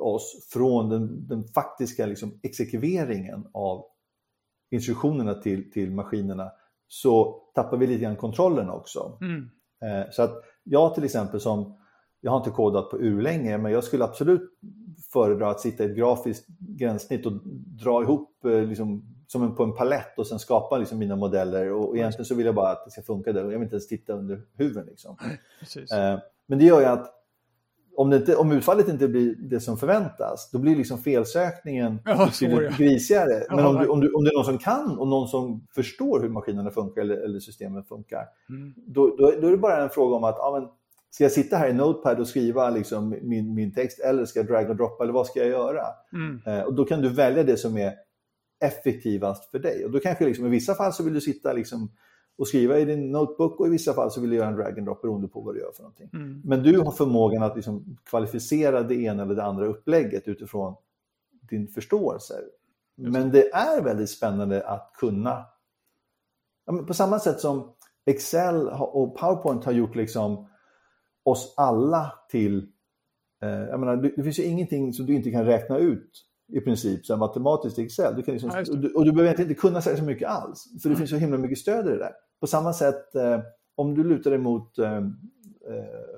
[0.00, 3.84] oss från den, den faktiska liksom exekveringen av
[4.70, 6.50] instruktionerna till, till maskinerna
[6.88, 9.18] så tappar vi lite grann kontrollen också.
[9.20, 9.50] Mm.
[9.82, 11.76] Eh, Så att jag till exempel som,
[12.20, 14.50] jag har inte kodat på urlänge, men jag skulle absolut
[15.12, 17.32] föredra att sitta i ett grafiskt gränssnitt och
[17.82, 21.72] dra ihop eh, liksom, som en, på en palett och sen skapa liksom, mina modeller.
[21.72, 23.40] Och, och egentligen så vill jag bara att det ska funka där.
[23.40, 24.86] Jag vill inte ens titta under huven.
[24.86, 25.16] Liksom.
[25.92, 27.10] Eh, Men det gör ju att
[27.96, 32.76] om, inte, om utfallet inte blir det som förväntas, då blir liksom felsökningen Ja, betydligt
[32.76, 33.46] grisigare.
[33.50, 36.20] Men om, du, om, du, om det är någon som kan och någon som förstår
[36.20, 38.74] hur maskinerna funkar eller, eller systemen funkar, Mm.
[38.76, 40.68] då, då, då är det bara en fråga om att ja, men,
[41.10, 44.46] ska jag sitta här i Notepad och skriva liksom min, min text eller ska jag
[44.46, 45.84] drag och droppa eller vad ska jag göra?
[46.12, 46.40] Mm.
[46.46, 47.92] Eh, och då kan du välja det som är
[48.64, 49.84] effektivast för dig.
[49.84, 51.92] Och då kanske liksom, i vissa fall så vill du sitta liksom
[52.38, 54.78] och skriva i din notebook och i vissa fall så vill du göra en drag
[54.78, 56.10] and drop beroende på vad du gör för någonting.
[56.12, 56.42] Mm.
[56.44, 60.74] Men du har förmågan att liksom kvalificera det ena eller det andra upplägget utifrån
[61.50, 62.34] din förståelse.
[62.96, 65.44] Men det är väldigt spännande att kunna,
[66.86, 67.72] på samma sätt som
[68.06, 70.48] Excel och PowerPoint har gjort liksom
[71.22, 72.68] oss alla till,
[73.42, 76.10] eh, jag menar, det, finns ju ingenting som du inte kan räkna ut
[76.52, 78.16] i princip så här, matematiskt i Excel.
[78.16, 80.82] Du kan liksom, Ja, just och, du, och du behöver inte kunna så mycket alls,
[80.82, 82.12] för det finns så himla mycket stöd i det där.
[82.40, 83.40] På samma sätt, eh,
[83.74, 85.02] om du lutar dig mot eh, eh,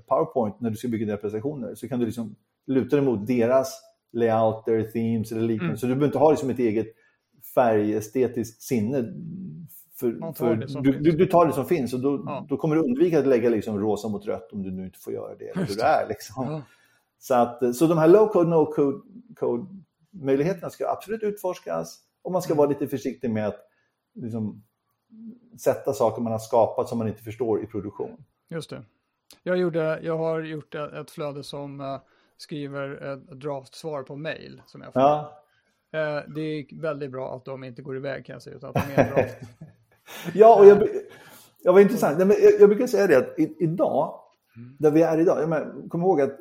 [0.07, 2.37] PowerPoint när du ska bygga dina presentationer så kan du liksom
[2.67, 3.81] luta dig mot deras
[4.13, 5.65] layout, their themes eller liknande.
[5.65, 5.77] Mm.
[5.77, 6.87] Så du behöver inte ha liksom ett eget
[7.55, 9.05] färgestetiskt sinne.
[10.01, 12.47] För, för du, du, du tar det som finns och då, Ja.
[12.49, 15.13] då kommer du undvika att lägga liksom rosa mot rött om du nu inte får
[15.13, 15.45] göra det.
[15.49, 16.45] Eller hur det är, liksom.
[16.47, 16.63] Ja.
[17.19, 18.99] så, att, så de här low code, no code,
[19.37, 19.67] code
[20.11, 22.59] möjligheterna ska absolut utforskas och man ska Mm.
[22.59, 23.61] vara lite försiktig med att
[24.15, 24.63] liksom,
[25.61, 28.25] sätta saker man har skapat som man inte förstår i produktion.
[28.49, 28.83] Just det.
[29.43, 32.01] Jag, gjorde, jag har gjort ett, flöde som eh,
[32.37, 35.03] skriver ett draftsvar på mail som jag får.
[35.03, 35.43] Ja,
[35.93, 38.87] Eh, det är väldigt bra att de inte går iväg kan jag säga, utan att
[38.89, 39.37] de är draft.
[40.35, 40.89] ja och jag,
[41.63, 42.19] jag var intressant.
[42.19, 44.23] Men jag, jag brukar säga det att idag,
[44.57, 44.77] Mm.
[44.79, 46.39] där vi är idag, jag menar, kom ihåg att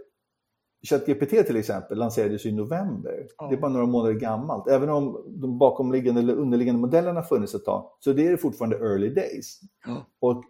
[0.85, 3.27] ChatGPT till exempel lanserades i november.
[3.37, 3.47] Ja.
[3.47, 4.67] Det är bara några månader gammalt.
[4.67, 9.09] Även om de bakomliggande eller underliggande modellerna funnits ett tag, så det är fortfarande early
[9.09, 9.59] days.
[9.85, 10.05] Ja.
[10.19, 10.43] Och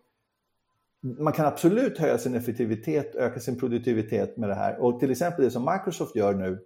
[1.19, 4.83] man kan absolut höja sin effektivitet, öka sin produktivitet med det här.
[4.83, 6.59] Och till exempel det som Microsoft gör nu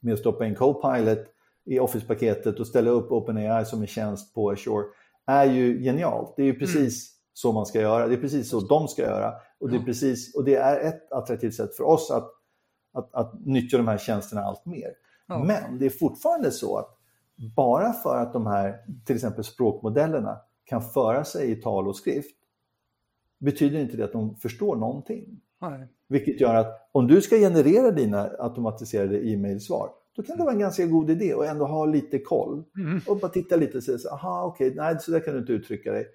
[0.00, 1.18] med att stoppa in Copilot
[1.64, 4.84] i Office-paketet och ställa upp OpenAI som en tjänst på Azure
[5.26, 6.34] är ju genialt.
[6.36, 8.08] Det är ju precis så man ska göra.
[8.08, 9.32] Det är precis så de ska göra.
[9.60, 12.30] Och det är, precis, och det är ett attraktivt sätt för oss att,
[12.92, 14.88] att, att nyttja de här tjänsterna allt mer.
[15.26, 15.44] Ja.
[15.44, 16.98] Men det är fortfarande så att
[17.56, 22.36] bara för att de här till exempel språkmodellerna kan föra sig i tal och skrift
[23.38, 25.40] betyder inte det att de förstår någonting.
[25.60, 25.88] Nej.
[26.08, 30.58] Vilket gör att om du ska generera dina automatiserade e-mailsvar, då kan det vara en
[30.58, 32.64] ganska god idé att ändå ha lite koll.
[32.76, 33.00] Mm.
[33.06, 35.40] Och bara titta lite och säga så aha okej, okay, nej så där kan du
[35.40, 36.06] inte uttrycka dig.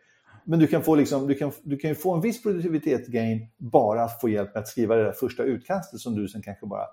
[0.49, 4.21] Men du kan, få liksom, du, kan, du kan få en viss produktivitetsgain bara att
[4.21, 6.85] få hjälp med att skriva det där första utkastet som du sen kanske bara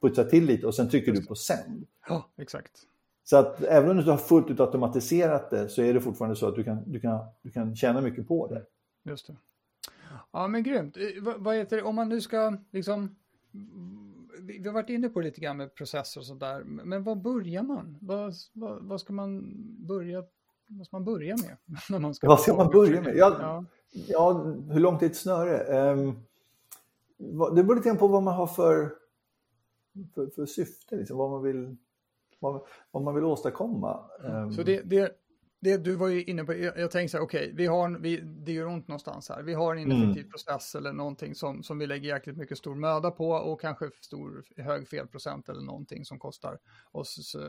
[0.00, 1.86] putsar till lite och sen trycker du på sänd.
[2.08, 2.72] Ja, exakt.
[3.24, 6.36] Så att även om du inte har fullt ut automatiserat det så är det fortfarande
[6.36, 8.62] så att du kan, du kan, du kan tjäna mycket på det.
[9.10, 9.36] Just det.
[10.32, 10.96] Ja men grymt.
[10.96, 13.16] Eh, vad, vad heter det, om man nu ska liksom
[14.38, 17.98] vi har varit inne på lite grann med processer och sådär, men var börjar man?
[18.00, 19.54] Vad, vad, vad, ska man
[19.86, 20.24] börja
[20.70, 21.56] vad ska man börja med?
[21.90, 23.16] När man ska vad ska man börja med?
[23.16, 23.64] Ja, ja.
[24.08, 24.32] ja,
[24.70, 25.90] hur långt är ett snöre?
[25.92, 26.20] Um,
[27.54, 28.94] det beror lite grann på vad man har för,
[30.14, 31.76] för, för syfte, liksom, vad, man vill,
[32.38, 34.04] vad, vad man vill åstadkomma.
[34.20, 35.19] Um, så det, det,
[35.60, 38.52] det du var ju inne på, jag, jag tänkte så här, okej, okay, vi det
[38.52, 39.42] gör ont någonstans här.
[39.42, 39.96] Vi har en mm.
[39.96, 40.30] ineffektiv mm.
[40.30, 44.44] process eller någonting som, som vi lägger jäkligt mycket stor möda på och kanske stor,
[44.56, 46.58] hög felprocent eller någonting som kostar
[46.90, 47.42] oss uh,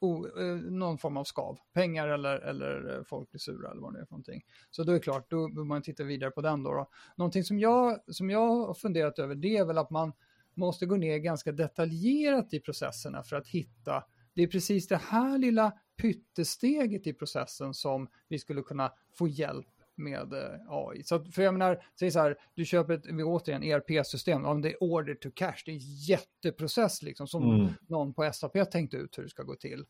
[0.00, 1.58] o, uh, någon form av skav.
[1.72, 4.42] Pengar eller, eller folk blir sura eller vad det är för någonting.
[4.70, 6.74] Så då är det klart, då behöver man titta vidare på den då.
[6.74, 6.90] då.
[7.16, 10.12] Någonting som jag, som jag har funderat över, det är väl att man
[10.54, 14.04] måste gå ner ganska detaljerat i processerna för att hitta
[14.34, 19.66] det är precis det här lilla pyttesteget i processen som vi skulle kunna få hjälp
[20.00, 21.02] med eh, AI.
[21.04, 24.82] Så för jag menar, säg så här, du köper ett, återigen, ERP-system, om det är
[24.82, 27.72] order to cash, det är en jätteprocess liksom, som mm.
[27.86, 29.84] någon på SAP tänkt ut hur det ska gå till.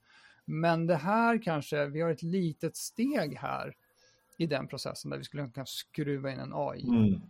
[0.44, 3.74] Men det här kanske, vi har ett litet steg här
[4.36, 6.88] i den processen där vi skulle kunna skruva in en AI.
[6.88, 7.20] Mm.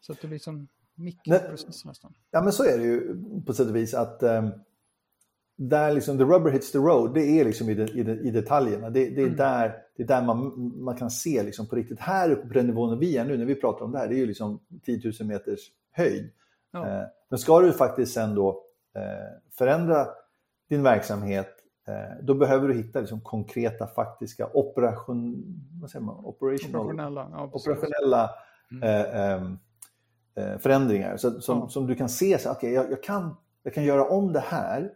[0.00, 2.14] Så att det blir som mikroprocess nästan.
[2.30, 3.16] Ja men så är det ju
[3.46, 4.50] på sätt och vis att um
[5.56, 8.30] där liksom the rubber hits the road, det är liksom i, de, i, de, i
[8.30, 8.90] detaljerna.
[8.90, 9.36] Det, det, är mm.
[9.36, 12.00] där, det är där man, man kan se liksom på riktigt.
[12.00, 14.14] Här uppe på den nivån vi är nu när vi pratar om det här, det
[14.14, 15.60] är ju liksom 10 000 meters
[15.92, 16.30] höjd.
[16.72, 16.88] Ja.
[16.88, 18.62] Eh, men ska du faktiskt sen då
[18.94, 20.06] eh, förändra
[20.68, 21.48] din verksamhet,
[21.88, 25.44] eh, då behöver du hitta liksom konkreta, faktiska, operation,
[25.80, 26.24] vad säger man?
[26.24, 28.30] operationella, ja, operationella
[28.70, 28.82] mm.
[28.82, 29.58] Eh, ehm,
[30.34, 31.16] eh, förändringar.
[31.16, 31.68] Så, som, ja.
[31.68, 34.92] som du kan se, så, okay, jag, jag, kan, jag kan göra om det här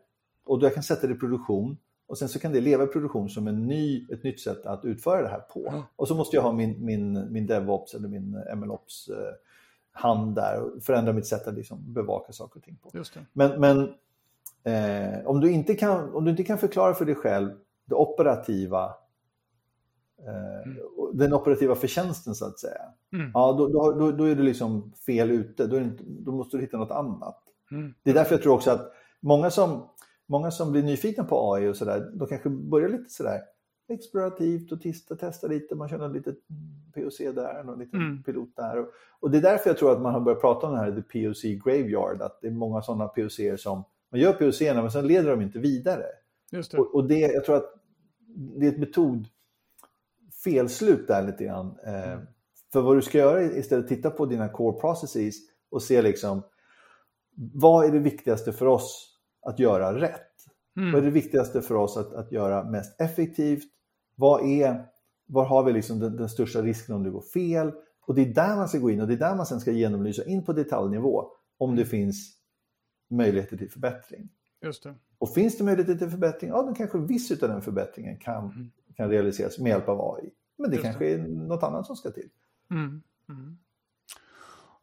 [0.49, 1.77] och jag kan sätta det i produktion
[2.09, 4.85] och sen så kan det leva i produktion som en ny, ett nytt sätt att
[4.85, 5.69] utföra det här på.
[5.69, 5.83] Mm.
[5.97, 9.35] Och så måste jag ha min, min, min DevOps eller min MLOps eh,
[9.93, 12.91] hand där och förändra mitt sätt att liksom bevaka saker och ting på.
[13.33, 13.79] Men, men
[14.65, 17.51] eh, om, du inte kan, om du inte kan förklara för dig själv
[17.85, 18.95] det operativa
[20.27, 20.79] eh, mm.
[21.13, 22.83] den operativa förtjänsten så att säga.
[23.13, 23.31] Mm.
[23.35, 25.67] Ja, då, då, då, är du liksom fel ute.
[25.67, 27.39] Då, inte, då måste du hitta något annat.
[27.71, 27.95] Mm.
[28.03, 29.89] Det är därför jag tror också att många som
[30.29, 33.41] många som blir nyfikna på AI och sådär, de kanske börjar lite sådär
[33.89, 36.37] explorativt och testa, testa lite, man kör någon liten
[36.95, 38.23] POC där, någon liten mm.
[38.23, 38.79] pilot där.
[38.79, 38.89] Och,
[39.21, 41.03] och, det är därför jag tror att man har börjat prata om det här the
[41.03, 45.31] POC graveyard, att det är många sådana POC som, man gör POC men sen leder
[45.31, 46.05] de inte vidare.
[46.51, 46.79] Just det.
[46.79, 47.75] Och, och, det, jag tror att
[48.37, 49.29] det är ett metod
[50.45, 51.79] felslut där lite grann.
[51.87, 52.27] Eh, mm.
[52.73, 55.35] För vad du ska göra är istället titta på dina core processes
[55.71, 56.43] och se liksom
[57.55, 59.08] vad är det viktigaste för oss
[59.49, 60.33] att göra rätt?
[60.77, 60.93] Mm.
[60.93, 63.65] Vad är det viktigaste för oss att, att göra mest effektivt?
[64.15, 64.85] Vad är,
[65.27, 67.73] var har vi liksom den, den, största risken om det går fel?
[68.07, 69.73] Och det är där man ska gå in och det är där man sen ska
[69.73, 72.35] genomlysa in på detaljnivå om det finns
[73.11, 74.29] möjligheter till förbättring.
[74.63, 74.95] Just det.
[75.19, 78.71] Och finns det möjligheter till förbättring, ja då kanske viss av den förbättringen kan, mm.
[78.97, 80.31] kan realiseras med hjälp av AI.
[80.59, 81.13] Men det Just kanske det.
[81.13, 82.29] är något annat som ska till.
[82.71, 83.03] Mm.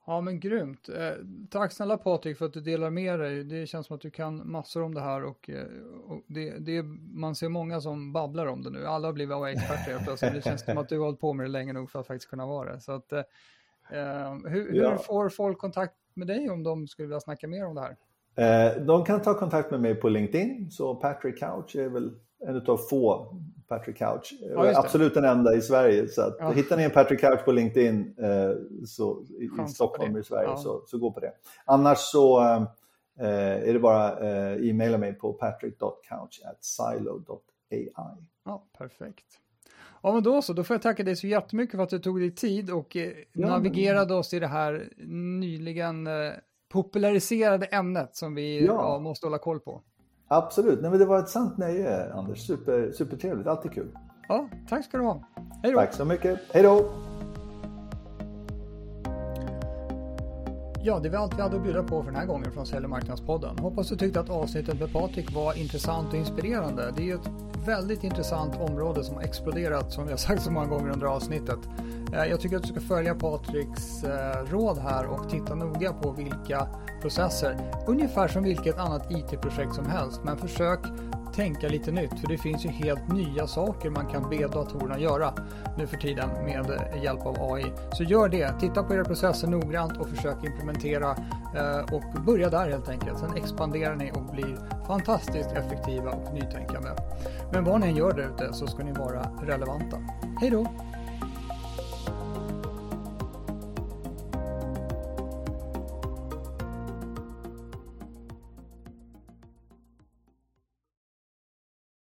[0.07, 0.89] Ja men grymt.
[0.89, 1.11] Eh,
[1.49, 3.43] tack snälla Patrik för att du delar med dig.
[3.43, 5.65] Det känns som att du kan massor om det här och, eh,
[6.07, 6.83] och det, det,
[7.13, 8.85] man ser många som babblar om det nu.
[8.85, 10.33] Alla har blivit AI-experter plötsligt.
[10.33, 12.29] Det känns som att du har hållit på med det länge nog för att faktiskt
[12.29, 12.81] kunna vara det.
[12.81, 13.19] Så att, eh,
[13.89, 14.97] eh hur, hur ja.
[14.97, 17.97] får folk kontakt med dig om de skulle vilja snacka mer om det här?
[18.35, 22.11] Eh, de kan ta kontakt med mig på LinkedIn, så Patrick Couch är väl
[22.47, 23.35] en av få
[23.67, 24.33] Patrick Couch.
[24.41, 26.07] Ja, Absolut den enda i Sverige.
[26.07, 26.51] Så att, ja.
[26.51, 28.51] Hittar ni en Patrick Couch på LinkedIn eh,
[28.85, 30.57] så, i, i Stockholm i Sverige ja.
[30.57, 31.31] så, så gå på det.
[31.65, 32.41] Annars så
[33.19, 37.89] eh, är det bara eh, e-maila mig på patrick.couch.silo.ai.
[38.45, 39.25] Ja, perfekt.
[40.03, 40.53] Ja, men då så.
[40.53, 43.11] Då får jag tacka dig så jättemycket för att du tog dig tid och eh,
[43.33, 44.89] navigerade oss i det här
[45.39, 46.07] nyligen
[46.75, 48.99] populariserade ämnet som vi ja.
[48.99, 49.81] måste hålla koll på.
[50.27, 52.47] Absolut, Nej, men det var ett sant nöje Anders.
[52.47, 53.97] Super, supertrevligt, alltid kul.
[54.27, 55.23] Ja, tack ska du ha.
[55.63, 55.79] Hej då.
[55.79, 56.39] Tack så mycket.
[56.53, 56.91] Hej då.
[60.83, 62.83] Ja, det var allt vi hade att bjuda på för den här gången från Sälj
[62.83, 63.57] och marknadspodden.
[63.59, 66.93] Hoppas du tyckte att avsnittet med Patrik var intressant och inspirerande.
[66.95, 67.29] Det är ju ett
[67.65, 71.59] väldigt intressant område som har exploderat som vi har sagt så många gånger under avsnittet.
[72.13, 76.11] Eh, jag tycker att du ska följa Patriks eh, råd här och titta noga på
[76.11, 76.67] vilka
[77.01, 77.57] processer,
[77.87, 80.79] ungefär som vilket annat IT-projekt som helst, men försök
[81.35, 85.33] tänka lite nytt för det finns ju helt nya saker man kan be datorerna göra
[85.77, 87.65] nu för tiden med hjälp av AI.
[87.93, 91.11] Så gör det, titta på era processer noggrant och försök implementera
[91.55, 93.19] eh, och börja där helt enkelt.
[93.19, 94.57] Sen expanderar ni och blir
[94.87, 96.89] fantastiskt effektiva och nytänkande.
[97.51, 99.97] Men vad ni än gör där ute så ska ni vara relevanta.
[100.41, 100.67] Hej då!